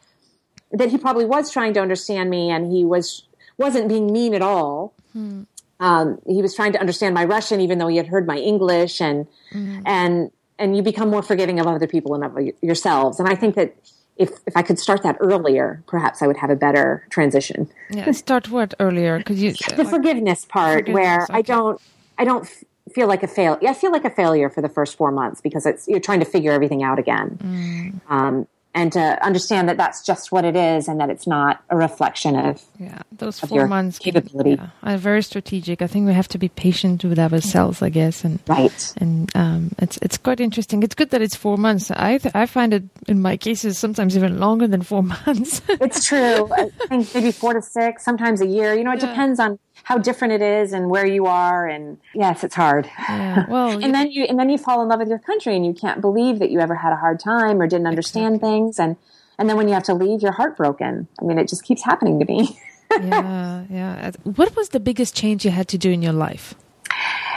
that 0.71 0.91
he 0.91 0.99
probably 0.99 1.25
was 1.25 1.51
trying 1.51 1.73
to 1.75 1.81
understand 1.81 2.31
me 2.31 2.51
and 2.51 2.71
he 2.71 2.85
was 2.85 3.27
wasn't 3.59 3.89
being 3.89 4.13
mean 4.13 4.35
at 4.35 4.43
all. 4.43 4.95
Hmm 5.13 5.45
um, 5.81 6.19
he 6.27 6.43
was 6.43 6.55
trying 6.55 6.73
to 6.73 6.81
understand 6.81 7.15
my 7.15 7.25
Russian, 7.25 7.61
even 7.61 7.79
though 7.79 7.89
he 7.89 7.97
had 7.97 8.07
heard 8.07 8.27
my 8.27 8.39
English, 8.39 9.01
and 9.01 9.27
mm-hmm. 9.53 9.83
and 9.85 10.31
and 10.59 10.77
you 10.77 10.83
become 10.83 11.11
more 11.11 11.23
forgiving 11.23 11.61
of 11.61 11.67
other 11.67 11.87
people 11.87 12.15
and 12.15 12.25
of 12.25 12.39
yourselves. 12.63 13.21
And 13.21 13.29
I 13.29 13.35
think 13.35 13.55
that 13.57 13.77
if 14.17 14.31
if 14.47 14.57
I 14.57 14.63
could 14.63 14.79
start 14.79 15.03
that 15.03 15.17
earlier, 15.21 15.83
perhaps 15.87 16.23
I 16.23 16.27
would 16.27 16.39
have 16.39 16.51
a 16.51 16.57
better 16.57 17.07
transition. 17.11 17.69
Yeah, 17.91 18.11
start 18.13 18.51
what 18.51 18.75
earlier? 18.81 19.23
Could 19.23 19.39
you 19.39 19.53
the 19.77 19.85
like, 19.85 19.89
forgiveness 19.89 20.45
part, 20.45 20.87
forgiveness, 20.87 20.95
where 20.95 21.23
okay. 21.25 21.35
I 21.35 21.43
don't 21.43 21.81
I 22.19 22.25
don't 22.25 22.49
feel 22.95 23.09
like 23.09 23.23
a 23.23 23.29
fail. 23.29 23.59
I 23.67 23.75
feel 23.75 23.93
like 23.93 24.05
a 24.05 24.11
failure 24.11 24.49
for 24.49 24.63
the 24.63 24.69
first 24.69 24.97
four 24.97 25.11
months 25.11 25.41
because 25.41 25.67
it's 25.67 25.87
you're 25.89 26.01
trying 26.01 26.21
to 26.21 26.27
figure 26.27 26.53
everything 26.53 26.83
out 26.83 26.99
again. 26.99 27.39
Mm. 27.43 28.01
Um, 28.11 28.47
and 28.77 28.93
to 28.93 29.25
understand 29.25 29.69
that 29.71 29.79
that's 29.79 30.05
just 30.05 30.31
what 30.31 30.45
it 30.45 30.55
is 30.55 30.87
and 30.87 31.01
that 31.01 31.09
it's 31.09 31.27
not 31.27 31.65
a 31.71 31.77
reflection 31.77 32.37
of 32.37 32.63
yeah 32.79 33.01
those 33.11 33.43
of 33.43 33.49
four 33.49 33.67
months 33.67 33.99
capability. 33.99 34.51
yeah, 34.51 34.69
are 34.83 34.99
very 34.99 35.23
strategic. 35.23 35.81
I 35.81 35.87
think 35.87 36.07
we 36.07 36.13
have 36.13 36.29
to 36.29 36.39
be 36.39 36.51
patient 36.51 37.03
with 37.03 37.19
ourselves 37.19 37.81
i 37.81 37.89
guess 37.89 38.23
and 38.23 38.39
right. 38.47 38.95
and 38.99 39.35
um, 39.35 39.71
it's 39.79 39.99
it's 40.03 40.19
quite 40.19 40.41
interesting. 40.41 40.83
It's 40.83 40.95
good 40.95 41.11
that 41.11 41.23
it's 41.23 41.35
four 41.35 41.57
months. 41.57 41.91
I 41.91 42.19
th- 42.19 42.35
i 42.35 42.45
find 42.45 42.75
it 42.75 42.85
in 43.09 43.23
my 43.23 43.37
cases 43.39 43.79
sometimes 43.79 44.17
even 44.17 44.39
longer 44.39 44.69
than 44.69 44.83
four 44.83 45.03
months. 45.17 45.63
It's 45.69 46.05
true. 46.07 46.53
I 46.53 46.69
think 46.89 47.15
maybe 47.15 47.33
four 47.33 47.55
to 47.55 47.63
six 47.63 48.05
sometimes 48.05 48.43
a 48.43 48.47
year. 48.47 48.75
You 48.75 48.85
know 48.85 48.93
it 48.93 49.03
yeah. 49.03 49.09
depends 49.09 49.41
on 49.41 49.59
how 49.87 49.97
different 49.99 50.33
it 50.33 50.43
is 50.43 50.73
and 50.73 50.91
where 50.91 51.07
you 51.07 51.27
are 51.27 51.65
and 51.65 51.97
yes 52.13 52.43
it's 52.43 52.57
hard. 52.57 52.91
Yeah, 53.09 53.47
well 53.49 53.71
and 53.85 53.95
then 53.95 54.11
you 54.11 54.25
and 54.25 54.37
then 54.37 54.51
you 54.51 54.59
fall 54.59 54.83
in 54.83 54.89
love 54.89 54.99
with 54.99 55.09
your 55.09 55.21
country 55.21 55.55
and 55.55 55.65
you 55.65 55.73
can't 55.73 56.01
believe 56.01 56.41
that 56.41 56.51
you 56.51 56.59
ever 56.59 56.75
had 56.75 56.93
a 56.93 56.97
hard 56.97 57.21
time 57.21 57.63
or 57.63 57.69
didn't 57.69 57.87
understand 57.87 58.35
exactly. 58.35 58.51
things. 58.51 58.81
And 58.81 58.97
and 59.39 59.49
then 59.49 59.57
when 59.57 59.69
you 59.69 59.75
have 59.75 59.85
to 59.85 59.95
leave 59.95 60.23
you're 60.23 60.33
heartbroken. 60.33 61.07
I 61.21 61.25
mean 61.25 61.39
it 61.39 61.49
just 61.49 61.63
keeps 61.63 61.85
happening 61.85 62.19
to 62.19 62.27
me. 62.27 62.61
Yeah 63.01 63.65
yeah. 63.71 64.11
What 64.25 64.57
was 64.57 64.71
the 64.71 64.81
biggest 64.81 65.15
change 65.15 65.45
you 65.45 65.51
had 65.53 65.69
to 65.69 65.79
do 65.79 65.91
in 65.91 66.03
your 66.03 66.13
life? 66.13 66.55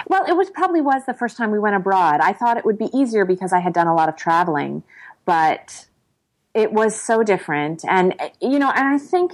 Well 0.08 0.26
it 0.26 0.34
was 0.34 0.50
probably 0.50 0.82
was 0.82 1.06
the 1.06 1.14
first 1.14 1.38
time 1.38 1.52
we 1.52 1.60
went 1.60 1.76
abroad. 1.76 2.20
I 2.20 2.34
thought 2.34 2.58
it 2.58 2.66
would 2.66 2.80
be 2.80 2.90
easier 2.98 3.26
because 3.26 3.54
i 3.54 3.60
had 3.60 3.74
done 3.74 3.88
a 3.88 3.94
lot 3.94 4.10
of 4.10 4.16
traveling 4.16 4.82
but 5.26 5.86
it 6.56 6.74
was 6.74 7.00
so 7.00 7.22
different. 7.22 7.86
And 7.88 8.16
you 8.42 8.58
know 8.58 8.72
and 8.72 8.88
i 8.96 8.98
think 8.98 9.34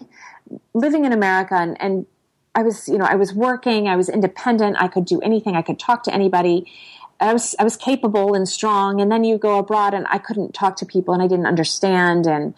living 0.74 1.06
in 1.06 1.12
america 1.12 1.56
and, 1.56 1.76
and 1.82 2.06
I 2.56 2.64
was, 2.64 2.88
you 2.88 2.98
know, 2.98 3.06
I 3.06 3.16
was 3.16 3.34
working, 3.34 3.88
I 3.88 3.96
was 3.96 4.10
independent, 4.10 4.78
I 4.80 4.88
could 4.88 5.06
do 5.06 5.20
anything, 5.22 5.56
I 5.56 5.62
could 5.62 5.78
talk 5.78 6.04
to 6.04 6.14
anybody. 6.14 6.72
I 7.20 7.32
was 7.32 7.56
I 7.60 7.64
was 7.64 7.78
capable 7.78 8.34
and 8.34 8.48
strong, 8.48 9.00
and 9.00 9.12
then 9.12 9.24
you 9.24 9.38
go 9.38 9.60
abroad 9.60 9.94
and 9.94 10.06
I 10.10 10.18
couldn't 10.18 10.54
talk 10.54 10.76
to 10.78 10.86
people 10.86 11.14
and 11.14 11.24
I 11.24 11.28
didn't 11.28 11.46
understand 11.46 12.26
and 12.26 12.54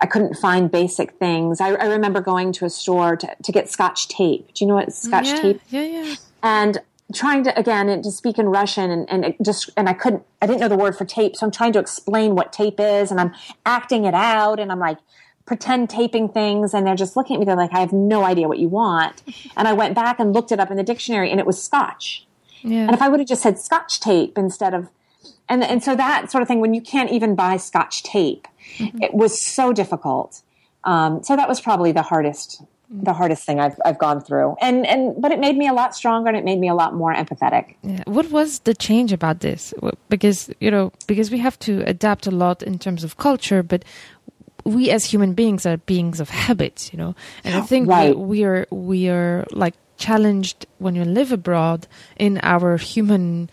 I 0.00 0.06
couldn't 0.06 0.34
find 0.34 0.70
basic 0.70 1.12
things. 1.12 1.60
I, 1.60 1.70
I 1.70 1.86
remember 1.86 2.20
going 2.20 2.52
to 2.52 2.66
a 2.66 2.70
store 2.70 3.16
to, 3.16 3.36
to 3.42 3.52
get 3.52 3.70
Scotch 3.70 4.08
tape. 4.08 4.52
Do 4.54 4.64
you 4.64 4.68
know 4.68 4.74
what 4.74 4.92
Scotch 4.92 5.28
yeah, 5.28 5.40
tape? 5.40 5.60
Yeah, 5.70 5.82
yeah. 5.82 6.14
And 6.42 6.78
trying 7.14 7.44
to 7.44 7.58
again 7.58 8.02
to 8.02 8.10
speak 8.10 8.38
in 8.38 8.46
Russian 8.46 8.90
and, 8.90 9.08
and 9.24 9.34
just 9.42 9.70
and 9.76 9.88
I 9.88 9.92
couldn't 9.92 10.24
I 10.42 10.46
didn't 10.46 10.60
know 10.60 10.68
the 10.68 10.76
word 10.76 10.96
for 10.96 11.04
tape, 11.04 11.36
so 11.36 11.46
I'm 11.46 11.52
trying 11.52 11.72
to 11.72 11.78
explain 11.78 12.34
what 12.34 12.52
tape 12.52 12.78
is 12.78 13.10
and 13.10 13.20
I'm 13.20 13.32
acting 13.64 14.04
it 14.04 14.14
out 14.14 14.60
and 14.60 14.70
I'm 14.70 14.80
like 14.80 14.98
pretend 15.46 15.88
taping 15.88 16.28
things 16.28 16.74
and 16.74 16.86
they're 16.86 16.96
just 16.96 17.16
looking 17.16 17.36
at 17.36 17.38
me. 17.38 17.46
They're 17.46 17.56
like, 17.56 17.72
I 17.72 17.80
have 17.80 17.92
no 17.92 18.24
idea 18.24 18.48
what 18.48 18.58
you 18.58 18.68
want. 18.68 19.22
And 19.56 19.66
I 19.66 19.72
went 19.72 19.94
back 19.94 20.20
and 20.20 20.34
looked 20.34 20.52
it 20.52 20.60
up 20.60 20.70
in 20.70 20.76
the 20.76 20.82
dictionary 20.82 21.30
and 21.30 21.40
it 21.40 21.46
was 21.46 21.62
scotch. 21.62 22.26
Yeah. 22.62 22.80
And 22.80 22.90
if 22.90 23.00
I 23.00 23.08
would 23.08 23.20
have 23.20 23.28
just 23.28 23.42
said 23.42 23.58
scotch 23.58 24.00
tape 24.00 24.36
instead 24.36 24.74
of, 24.74 24.90
and, 25.48 25.64
and 25.64 25.82
so 25.82 25.96
that 25.96 26.30
sort 26.30 26.42
of 26.42 26.48
thing, 26.48 26.60
when 26.60 26.74
you 26.74 26.82
can't 26.82 27.10
even 27.10 27.34
buy 27.34 27.56
scotch 27.56 28.02
tape, 28.02 28.46
mm-hmm. 28.76 29.02
it 29.02 29.14
was 29.14 29.40
so 29.40 29.72
difficult. 29.72 30.42
Um, 30.84 31.22
so 31.22 31.36
that 31.36 31.48
was 31.48 31.60
probably 31.60 31.92
the 31.92 32.02
hardest, 32.02 32.62
the 32.90 33.12
hardest 33.14 33.44
thing 33.44 33.60
I've, 33.60 33.76
I've 33.84 33.98
gone 33.98 34.20
through. 34.20 34.56
And, 34.60 34.86
and, 34.86 35.20
but 35.20 35.32
it 35.32 35.38
made 35.40 35.56
me 35.56 35.68
a 35.68 35.72
lot 35.72 35.94
stronger 35.94 36.28
and 36.28 36.36
it 36.36 36.44
made 36.44 36.58
me 36.58 36.68
a 36.68 36.74
lot 36.74 36.94
more 36.94 37.14
empathetic. 37.14 37.76
Yeah. 37.82 38.02
What 38.06 38.30
was 38.30 38.58
the 38.60 38.74
change 38.74 39.12
about 39.12 39.40
this? 39.40 39.72
Because, 40.08 40.50
you 40.60 40.70
know, 40.70 40.92
because 41.06 41.30
we 41.30 41.38
have 41.38 41.58
to 41.60 41.82
adapt 41.86 42.26
a 42.26 42.30
lot 42.30 42.62
in 42.62 42.78
terms 42.78 43.04
of 43.04 43.16
culture, 43.16 43.62
but 43.62 43.84
we 44.66 44.90
as 44.90 45.04
human 45.04 45.32
beings 45.32 45.64
are 45.64 45.76
beings 45.78 46.20
of 46.20 46.28
habits, 46.28 46.92
you 46.92 46.98
know, 46.98 47.14
and 47.44 47.54
I 47.54 47.60
think 47.60 47.88
right. 47.88 48.16
we, 48.16 48.24
we 48.24 48.44
are 48.44 48.66
we 48.70 49.08
are 49.08 49.46
like 49.52 49.74
challenged 49.96 50.66
when 50.78 50.94
you 50.94 51.04
live 51.04 51.32
abroad 51.32 51.86
in 52.16 52.38
our 52.42 52.76
human 52.76 53.48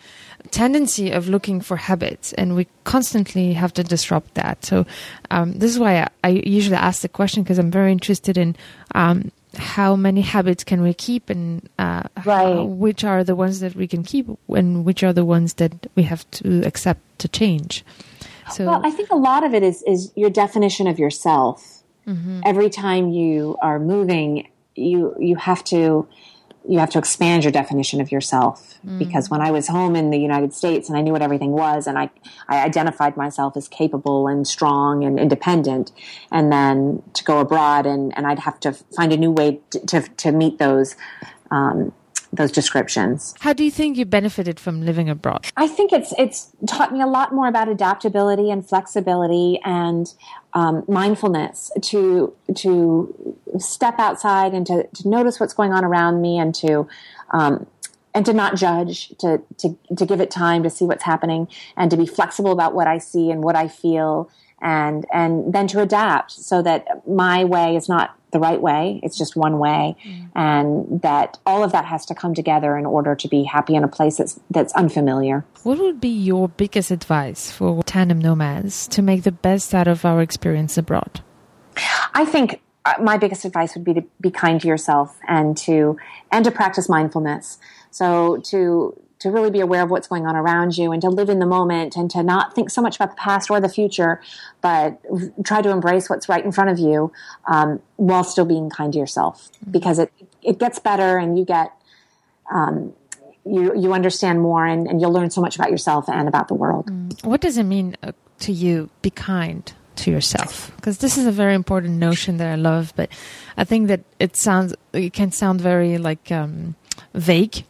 tendency 0.50 1.10
of 1.10 1.26
looking 1.26 1.60
for 1.60 1.76
habits 1.76 2.34
and 2.34 2.54
we 2.54 2.66
constantly 2.84 3.54
have 3.54 3.72
to 3.72 3.82
disrupt 3.82 4.34
that 4.34 4.62
so 4.62 4.84
um, 5.30 5.54
this 5.54 5.70
is 5.70 5.78
why 5.78 6.02
I, 6.02 6.08
I, 6.22 6.28
usually 6.44 6.76
ask 6.76 7.00
the 7.00 7.08
question 7.08 7.42
because 7.42 7.58
i'm 7.58 7.70
very 7.70 7.90
interested 7.90 8.36
in 8.36 8.54
um, 8.94 9.32
how 9.56 9.96
many 9.96 10.20
habits 10.20 10.62
can 10.62 10.82
we 10.82 10.92
keep 10.92 11.30
and 11.30 11.66
uh, 11.78 12.02
right. 12.26 12.56
how, 12.56 12.64
which 12.64 13.04
are 13.04 13.24
the 13.24 13.34
ones 13.34 13.60
that 13.60 13.74
we 13.74 13.88
can 13.88 14.02
keep 14.02 14.28
and 14.48 14.84
which 14.84 15.02
are 15.02 15.14
the 15.14 15.24
ones 15.24 15.54
that 15.54 15.90
we 15.94 16.02
have 16.02 16.30
to 16.32 16.62
accept 16.66 17.00
to 17.20 17.28
change 17.28 17.82
so, 18.50 18.66
well, 18.66 18.80
I 18.84 18.90
think 18.90 19.10
a 19.10 19.16
lot 19.16 19.44
of 19.44 19.54
it 19.54 19.62
is 19.62 19.82
is 19.82 20.12
your 20.14 20.30
definition 20.30 20.86
of 20.86 20.98
yourself. 20.98 21.82
Mm-hmm. 22.06 22.40
Every 22.44 22.70
time 22.70 23.10
you 23.10 23.56
are 23.62 23.78
moving, 23.78 24.48
you 24.74 25.14
you 25.18 25.36
have 25.36 25.64
to 25.64 26.08
you 26.66 26.78
have 26.78 26.90
to 26.90 26.98
expand 26.98 27.44
your 27.44 27.52
definition 27.52 28.00
of 28.00 28.10
yourself 28.10 28.78
mm. 28.86 28.98
because 28.98 29.28
when 29.28 29.42
I 29.42 29.50
was 29.50 29.68
home 29.68 29.94
in 29.94 30.10
the 30.10 30.18
United 30.18 30.54
States 30.54 30.88
and 30.88 30.96
I 30.96 31.02
knew 31.02 31.12
what 31.12 31.20
everything 31.20 31.52
was 31.52 31.86
and 31.86 31.98
I, 31.98 32.08
I 32.48 32.64
identified 32.64 33.16
myself 33.16 33.56
as 33.56 33.68
capable 33.68 34.28
and 34.28 34.46
strong 34.46 35.04
and 35.04 35.20
independent 35.20 35.92
and 36.32 36.50
then 36.50 37.02
to 37.12 37.24
go 37.24 37.40
abroad 37.40 37.84
and, 37.84 38.16
and 38.16 38.26
I'd 38.26 38.38
have 38.40 38.58
to 38.60 38.72
find 38.72 39.12
a 39.12 39.16
new 39.16 39.30
way 39.30 39.60
to, 39.70 39.86
to, 39.86 40.00
to 40.00 40.32
meet 40.32 40.58
those 40.58 40.96
um, 41.50 41.92
those 42.36 42.52
descriptions. 42.52 43.34
How 43.40 43.52
do 43.52 43.64
you 43.64 43.70
think 43.70 43.96
you 43.96 44.04
benefited 44.04 44.60
from 44.60 44.84
living 44.84 45.08
abroad? 45.08 45.46
I 45.56 45.68
think 45.68 45.92
it's 45.92 46.12
it's 46.18 46.50
taught 46.66 46.92
me 46.92 47.00
a 47.00 47.06
lot 47.06 47.32
more 47.32 47.48
about 47.48 47.68
adaptability 47.68 48.50
and 48.50 48.66
flexibility 48.66 49.60
and 49.64 50.12
um, 50.52 50.84
mindfulness 50.88 51.70
to 51.82 52.34
to 52.56 53.36
step 53.58 53.98
outside 53.98 54.52
and 54.54 54.66
to, 54.66 54.86
to 54.86 55.08
notice 55.08 55.40
what's 55.40 55.54
going 55.54 55.72
on 55.72 55.84
around 55.84 56.20
me 56.20 56.38
and 56.38 56.54
to 56.56 56.88
um, 57.30 57.66
and 58.14 58.24
to 58.26 58.32
not 58.32 58.56
judge, 58.56 59.08
to, 59.18 59.42
to 59.58 59.76
to 59.96 60.06
give 60.06 60.20
it 60.20 60.30
time 60.30 60.62
to 60.62 60.70
see 60.70 60.84
what's 60.84 61.02
happening, 61.02 61.48
and 61.76 61.90
to 61.90 61.96
be 61.96 62.06
flexible 62.06 62.52
about 62.52 62.74
what 62.74 62.86
I 62.86 62.98
see 62.98 63.30
and 63.30 63.42
what 63.42 63.56
I 63.56 63.68
feel, 63.68 64.30
and 64.60 65.04
and 65.12 65.52
then 65.52 65.66
to 65.68 65.80
adapt 65.80 66.32
so 66.32 66.62
that 66.62 67.06
my 67.06 67.44
way 67.44 67.76
is 67.76 67.88
not 67.88 68.18
the 68.34 68.40
right 68.40 68.60
way. 68.60 69.00
It's 69.02 69.16
just 69.16 69.36
one 69.36 69.58
way. 69.58 69.96
Mm. 70.04 70.30
And 70.34 71.02
that 71.02 71.38
all 71.46 71.64
of 71.64 71.72
that 71.72 71.86
has 71.86 72.04
to 72.06 72.14
come 72.14 72.34
together 72.34 72.76
in 72.76 72.84
order 72.84 73.14
to 73.14 73.28
be 73.28 73.44
happy 73.44 73.76
in 73.76 73.84
a 73.84 73.88
place 73.88 74.18
that's, 74.18 74.38
that's 74.50 74.74
unfamiliar. 74.74 75.46
What 75.62 75.78
would 75.78 76.00
be 76.00 76.08
your 76.08 76.48
biggest 76.48 76.90
advice 76.90 77.50
for 77.50 77.82
tandem 77.84 78.18
nomads 78.18 78.88
to 78.88 79.00
make 79.02 79.22
the 79.22 79.32
best 79.32 79.72
out 79.72 79.88
of 79.88 80.04
our 80.04 80.20
experience 80.20 80.76
abroad? 80.76 81.22
I 82.12 82.24
think 82.24 82.60
uh, 82.84 82.94
my 83.00 83.16
biggest 83.16 83.44
advice 83.44 83.74
would 83.74 83.84
be 83.84 83.94
to 83.94 84.04
be 84.20 84.30
kind 84.30 84.60
to 84.60 84.68
yourself 84.68 85.16
and 85.26 85.56
to 85.58 85.96
and 86.30 86.44
to 86.44 86.50
practice 86.50 86.88
mindfulness. 86.88 87.58
So 87.90 88.38
to 88.46 89.00
to 89.24 89.30
really 89.30 89.50
be 89.50 89.60
aware 89.60 89.82
of 89.82 89.90
what's 89.90 90.06
going 90.06 90.26
on 90.26 90.36
around 90.36 90.76
you 90.76 90.92
and 90.92 91.00
to 91.00 91.08
live 91.08 91.30
in 91.30 91.38
the 91.38 91.46
moment 91.46 91.96
and 91.96 92.10
to 92.10 92.22
not 92.22 92.54
think 92.54 92.68
so 92.68 92.82
much 92.82 92.96
about 92.96 93.08
the 93.08 93.16
past 93.16 93.50
or 93.50 93.58
the 93.58 93.70
future, 93.70 94.20
but 94.60 95.00
try 95.42 95.62
to 95.62 95.70
embrace 95.70 96.10
what's 96.10 96.28
right 96.28 96.44
in 96.44 96.52
front 96.52 96.68
of 96.68 96.78
you 96.78 97.10
um, 97.46 97.80
while 97.96 98.22
still 98.22 98.44
being 98.44 98.68
kind 98.68 98.92
to 98.92 98.98
yourself 98.98 99.48
mm-hmm. 99.48 99.70
because 99.70 99.98
it, 99.98 100.12
it 100.42 100.58
gets 100.58 100.78
better 100.78 101.16
and 101.16 101.38
you 101.38 101.46
get, 101.46 101.72
um, 102.52 102.92
you, 103.46 103.74
you 103.74 103.94
understand 103.94 104.42
more 104.42 104.66
and, 104.66 104.86
and, 104.86 105.00
you'll 105.00 105.12
learn 105.12 105.30
so 105.30 105.40
much 105.40 105.56
about 105.56 105.70
yourself 105.70 106.06
and 106.06 106.28
about 106.28 106.48
the 106.48 106.54
world. 106.54 106.90
Mm. 106.90 107.24
What 107.24 107.40
does 107.40 107.56
it 107.56 107.64
mean 107.64 107.96
uh, 108.02 108.12
to 108.40 108.52
you, 108.52 108.90
be 109.00 109.10
kind? 109.10 109.72
to 109.96 110.10
yourself 110.10 110.72
because 110.74 110.98
this 110.98 111.16
is 111.16 111.24
a 111.24 111.30
very 111.30 111.54
important 111.54 111.94
notion 111.98 112.38
that 112.38 112.48
I 112.48 112.56
love 112.56 112.92
but 112.96 113.10
I 113.56 113.62
think 113.62 113.86
that 113.86 114.00
it 114.18 114.34
sounds 114.34 114.74
it 114.92 115.12
can 115.12 115.30
sound 115.30 115.60
very 115.60 115.98
like 115.98 116.32
um, 116.32 116.74
vague 117.14 117.64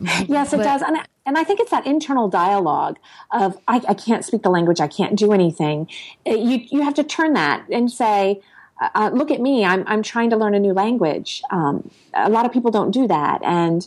yes, 0.00 0.52
it 0.52 0.58
but, 0.58 0.64
does. 0.64 0.82
And, 0.82 0.98
and 1.26 1.38
I 1.38 1.44
think 1.44 1.60
it's 1.60 1.70
that 1.70 1.86
internal 1.86 2.28
dialogue 2.28 2.98
of, 3.30 3.58
I, 3.68 3.82
I 3.88 3.94
can't 3.94 4.24
speak 4.24 4.42
the 4.42 4.50
language, 4.50 4.80
I 4.80 4.88
can't 4.88 5.16
do 5.16 5.32
anything. 5.32 5.88
Uh, 6.26 6.34
you, 6.34 6.64
you 6.70 6.82
have 6.82 6.94
to 6.94 7.04
turn 7.04 7.32
that 7.34 7.66
and 7.70 7.90
say, 7.90 8.40
uh, 8.80 8.88
uh, 8.94 9.10
look 9.12 9.30
at 9.30 9.40
me, 9.40 9.64
I'm, 9.64 9.84
I'm 9.86 10.02
trying 10.02 10.30
to 10.30 10.36
learn 10.36 10.54
a 10.54 10.60
new 10.60 10.72
language. 10.72 11.42
Um, 11.50 11.90
a 12.12 12.28
lot 12.28 12.44
of 12.44 12.52
people 12.52 12.70
don't 12.70 12.90
do 12.90 13.06
that. 13.06 13.42
And, 13.44 13.86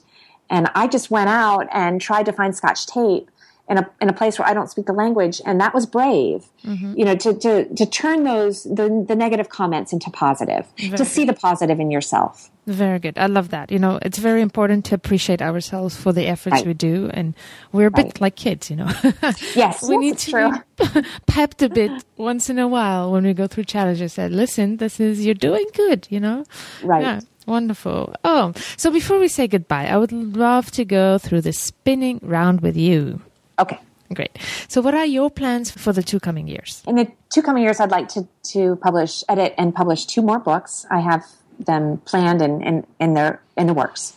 and 0.49 0.69
I 0.73 0.87
just 0.87 1.11
went 1.11 1.29
out 1.29 1.67
and 1.71 1.99
tried 1.99 2.25
to 2.27 2.33
find 2.33 2.55
Scotch 2.55 2.87
tape 2.87 3.29
in 3.69 3.77
a 3.77 3.89
in 4.01 4.10
a 4.10 4.13
place 4.13 4.39
where 4.39 4.47
I 4.47 4.53
don't 4.53 4.69
speak 4.69 4.86
the 4.86 4.93
language, 4.93 5.41
and 5.45 5.60
that 5.60 5.73
was 5.73 5.86
brave. 5.86 6.45
Mm-hmm. 6.63 6.93
You 6.97 7.06
know, 7.06 7.15
to 7.15 7.34
to 7.34 7.75
to 7.75 7.86
turn 7.86 8.23
those 8.23 8.63
the 8.63 9.06
the 9.08 9.15
negative 9.15 9.49
comments 9.49 9.91
into 9.91 10.10
positive, 10.10 10.65
very 10.77 10.97
to 10.97 11.06
see 11.06 11.25
the 11.25 11.34
positive 11.34 11.80
in 11.80 11.91
yourself. 11.91 12.49
Very 12.65 12.99
good. 12.99 13.17
I 13.17 13.27
love 13.27 13.49
that. 13.49 13.71
You 13.71 13.80
know, 13.80 13.97
it's 14.01 14.17
very 14.17 14.41
important 14.41 14.84
to 14.86 14.95
appreciate 14.95 15.41
ourselves 15.41 15.95
for 15.95 16.12
the 16.12 16.27
efforts 16.27 16.58
right. 16.58 16.67
we 16.67 16.73
do, 16.73 17.10
and 17.13 17.34
we're 17.71 17.88
a 17.88 17.91
bit 17.91 18.06
right. 18.06 18.21
like 18.21 18.36
kids. 18.36 18.69
You 18.69 18.77
know. 18.77 18.91
yes, 19.56 19.88
we 19.88 19.97
need 19.97 20.17
to 20.19 20.62
be 20.77 21.01
pepped 21.27 21.62
a 21.62 21.69
bit 21.69 21.91
once 22.15 22.49
in 22.49 22.60
a 22.60 22.67
while 22.67 23.12
when 23.12 23.25
we 23.25 23.34
go 23.34 23.47
through 23.47 23.65
challenges. 23.65 24.13
Said, 24.13 24.32
listen, 24.32 24.77
this 24.77 24.99
is 24.99 25.25
you're 25.25 25.36
doing 25.36 25.65
good. 25.73 26.08
You 26.10 26.19
know. 26.19 26.45
Right. 26.84 27.01
Yeah. 27.01 27.19
Wonderful. 27.47 28.13
Oh, 28.25 28.51
so 28.75 28.91
before 28.91 29.19
we 29.19 29.30
say 29.30 29.47
goodbye, 29.47 29.88
I 29.88 29.95
would 29.95 30.12
love 30.12 30.69
to 30.71 30.84
go 30.84 31.17
through 31.17 31.41
the 31.41 31.53
spinning 31.53 32.19
round 32.21 32.60
with 32.60 32.75
you. 32.75 33.21
Okay. 33.59 33.79
Great. 34.13 34.37
So, 34.69 34.81
what 34.81 34.95
are 34.95 35.05
your 35.05 35.29
plans 35.29 35.69
for 35.69 35.91
the 35.91 36.01
two 36.01 36.19
coming 36.19 36.47
years? 36.47 36.81
In 36.87 36.95
the 36.95 37.11
two 37.29 37.41
coming 37.41 37.63
years, 37.63 37.79
I'd 37.79 37.91
like 37.91 38.07
to, 38.09 38.27
to 38.51 38.77
publish, 38.77 39.23
edit, 39.27 39.53
and 39.57 39.75
publish 39.75 40.05
two 40.05 40.21
more 40.21 40.39
books. 40.39 40.85
I 40.89 41.01
have 41.01 41.25
them 41.59 41.97
planned 42.05 42.41
and 42.41 42.61
in, 42.61 42.67
in, 42.67 42.87
in, 42.99 43.13
their, 43.15 43.41
in 43.57 43.67
the 43.67 43.73
works. 43.73 44.13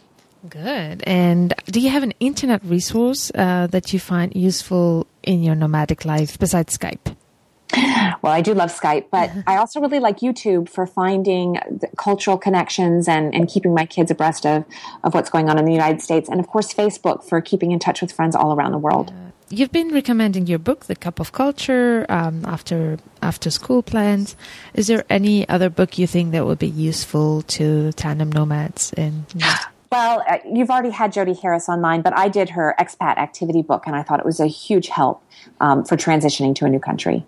Good. 0.49 1.03
And 1.07 1.53
do 1.67 1.81
you 1.81 1.91
have 1.91 2.03
an 2.03 2.15
internet 2.21 2.65
resource 2.65 3.31
uh, 3.35 3.67
that 3.69 3.93
you 3.93 3.99
find 3.99 4.35
useful 4.35 5.07
in 5.23 5.43
your 5.43 5.55
nomadic 5.55 6.05
life 6.05 6.39
besides 6.39 6.77
Skype? 6.77 7.17
Well, 8.23 8.33
I 8.33 8.43
do 8.43 8.53
love 8.53 8.71
Skype, 8.71 9.07
but 9.11 9.31
I 9.47 9.57
also 9.57 9.81
really 9.81 10.01
like 10.01 10.19
YouTube 10.19 10.69
for 10.69 10.87
finding 10.87 11.59
cultural 11.97 12.37
connections 12.37 13.09
and, 13.09 13.35
and 13.35 13.49
keeping 13.49 13.73
my 13.73 13.87
kids 13.87 14.11
abreast 14.11 14.45
of, 14.45 14.67
of 15.03 15.15
what's 15.15 15.31
going 15.31 15.49
on 15.49 15.59
in 15.59 15.65
the 15.65 15.73
United 15.73 16.03
States. 16.03 16.29
And 16.29 16.39
of 16.41 16.47
course, 16.47 16.73
Facebook 16.73 17.25
for 17.25 17.41
keeping 17.41 17.71
in 17.71 17.79
touch 17.79 18.03
with 18.03 18.13
friends 18.13 18.37
all 18.37 18.55
around 18.55 18.73
the 18.73 18.79
world. 18.79 19.13
You've 19.53 19.73
been 19.73 19.93
recommending 19.93 20.47
your 20.47 20.61
book, 20.61 20.87
The 20.87 20.95
Cup 20.95 21.19
of 21.19 21.33
Culture, 21.33 22.07
um, 22.09 22.45
after 22.45 22.99
after 23.21 23.51
school 23.51 23.83
plans. 23.83 24.37
Is 24.75 24.87
there 24.87 25.05
any 25.11 25.49
other 25.49 25.69
book 25.69 25.99
you 25.99 26.07
think 26.07 26.31
that 26.33 26.47
would 26.47 26.61
be 26.61 26.69
useful 26.69 27.43
to 27.59 27.91
tandem 27.93 28.31
nomads? 28.31 28.93
In 28.93 29.27
well, 29.91 30.23
uh, 30.29 30.39
you've 30.49 30.71
already 30.71 30.91
had 30.91 31.13
Jodi 31.13 31.35
Harris 31.35 31.69
online, 31.69 32.01
but 32.01 32.17
I 32.17 32.29
did 32.29 32.51
her 32.51 32.77
expat 32.79 33.19
activity 33.19 33.63
book, 33.63 33.89
and 33.89 33.97
I 33.97 34.05
thought 34.05 34.21
it 34.21 34.25
was 34.25 34.39
a 34.39 34.47
huge 34.47 34.87
help 34.87 35.21
um, 35.61 35.85
for 35.85 35.97
transitioning 35.97 36.55
to 36.55 36.65
a 36.65 36.69
new 36.69 36.81
country. 36.81 37.27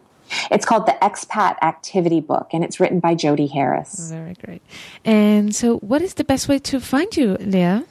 It's 0.51 0.65
called 0.65 0.87
the 0.87 0.97
Expat 1.03 1.57
Activity 1.61 2.21
Book, 2.21 2.51
and 2.53 2.63
it's 2.63 2.79
written 2.79 3.01
by 3.01 3.17
Jodi 3.17 3.49
Harris. 3.49 4.11
Very 4.11 4.35
great. 4.35 4.63
And 5.05 5.55
so, 5.55 5.79
what 5.79 6.03
is 6.03 6.15
the 6.15 6.25
best 6.25 6.49
way 6.49 6.61
to 6.61 6.81
find 6.81 7.15
you, 7.17 7.37
Leah? 7.41 7.85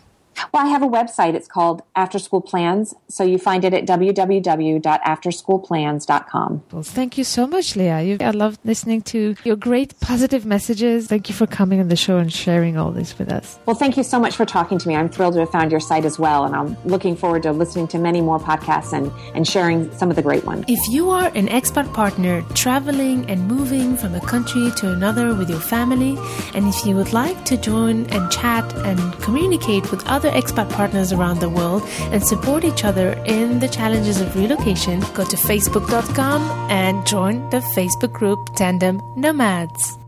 Well, 0.53 0.65
I 0.65 0.69
have 0.69 0.83
a 0.83 0.87
website. 0.87 1.33
It's 1.33 1.47
called 1.47 1.81
After 1.95 2.19
School 2.19 2.41
Plans. 2.41 2.93
So 3.07 3.23
you 3.23 3.37
find 3.37 3.63
it 3.63 3.73
at 3.73 3.85
www.afterschoolplans.com. 3.85 6.63
Well, 6.71 6.83
thank 6.83 7.17
you 7.17 7.23
so 7.23 7.47
much, 7.47 7.75
Leah. 7.75 8.17
I 8.21 8.31
love 8.31 8.57
listening 8.63 9.01
to 9.03 9.35
your 9.43 9.55
great 9.55 9.99
positive 9.99 10.45
messages. 10.45 11.07
Thank 11.07 11.29
you 11.29 11.35
for 11.35 11.47
coming 11.47 11.79
on 11.79 11.89
the 11.89 11.95
show 11.95 12.17
and 12.17 12.31
sharing 12.31 12.77
all 12.77 12.91
this 12.91 13.17
with 13.17 13.31
us. 13.31 13.57
Well, 13.65 13.75
thank 13.75 13.97
you 13.97 14.03
so 14.03 14.19
much 14.19 14.35
for 14.35 14.45
talking 14.45 14.77
to 14.77 14.87
me. 14.87 14.95
I'm 14.95 15.09
thrilled 15.09 15.33
to 15.35 15.39
have 15.41 15.51
found 15.51 15.71
your 15.71 15.79
site 15.79 16.05
as 16.05 16.19
well. 16.19 16.45
And 16.45 16.55
I'm 16.55 16.77
looking 16.83 17.15
forward 17.15 17.43
to 17.43 17.51
listening 17.51 17.87
to 17.89 17.99
many 17.99 18.21
more 18.21 18.39
podcasts 18.39 18.93
and, 18.93 19.11
and 19.35 19.47
sharing 19.47 19.91
some 19.97 20.09
of 20.09 20.15
the 20.15 20.21
great 20.21 20.45
ones. 20.45 20.65
If 20.67 20.79
you 20.89 21.09
are 21.09 21.31
an 21.35 21.47
expat 21.47 21.93
partner 21.93 22.41
traveling 22.55 23.29
and 23.29 23.47
moving 23.47 23.97
from 23.97 24.15
a 24.15 24.21
country 24.21 24.71
to 24.77 24.91
another 24.91 25.35
with 25.35 25.49
your 25.49 25.59
family, 25.59 26.17
and 26.53 26.67
if 26.67 26.85
you 26.85 26.95
would 26.95 27.13
like 27.13 27.43
to 27.45 27.57
join 27.57 28.05
and 28.07 28.31
chat 28.31 28.63
and 28.85 28.99
communicate 29.21 29.89
with 29.91 30.05
others, 30.07 30.20
other 30.21 30.31
expat 30.39 30.69
partners 30.69 31.11
around 31.11 31.39
the 31.39 31.49
world 31.49 31.81
and 32.13 32.23
support 32.23 32.63
each 32.63 32.83
other 32.83 33.13
in 33.25 33.59
the 33.59 33.67
challenges 33.67 34.21
of 34.21 34.35
relocation, 34.35 34.99
go 35.15 35.25
to 35.25 35.35
facebook.com 35.35 36.41
and 36.69 37.05
join 37.07 37.49
the 37.49 37.59
Facebook 37.59 38.13
group 38.13 38.55
Tandem 38.55 39.01
Nomads. 39.15 40.00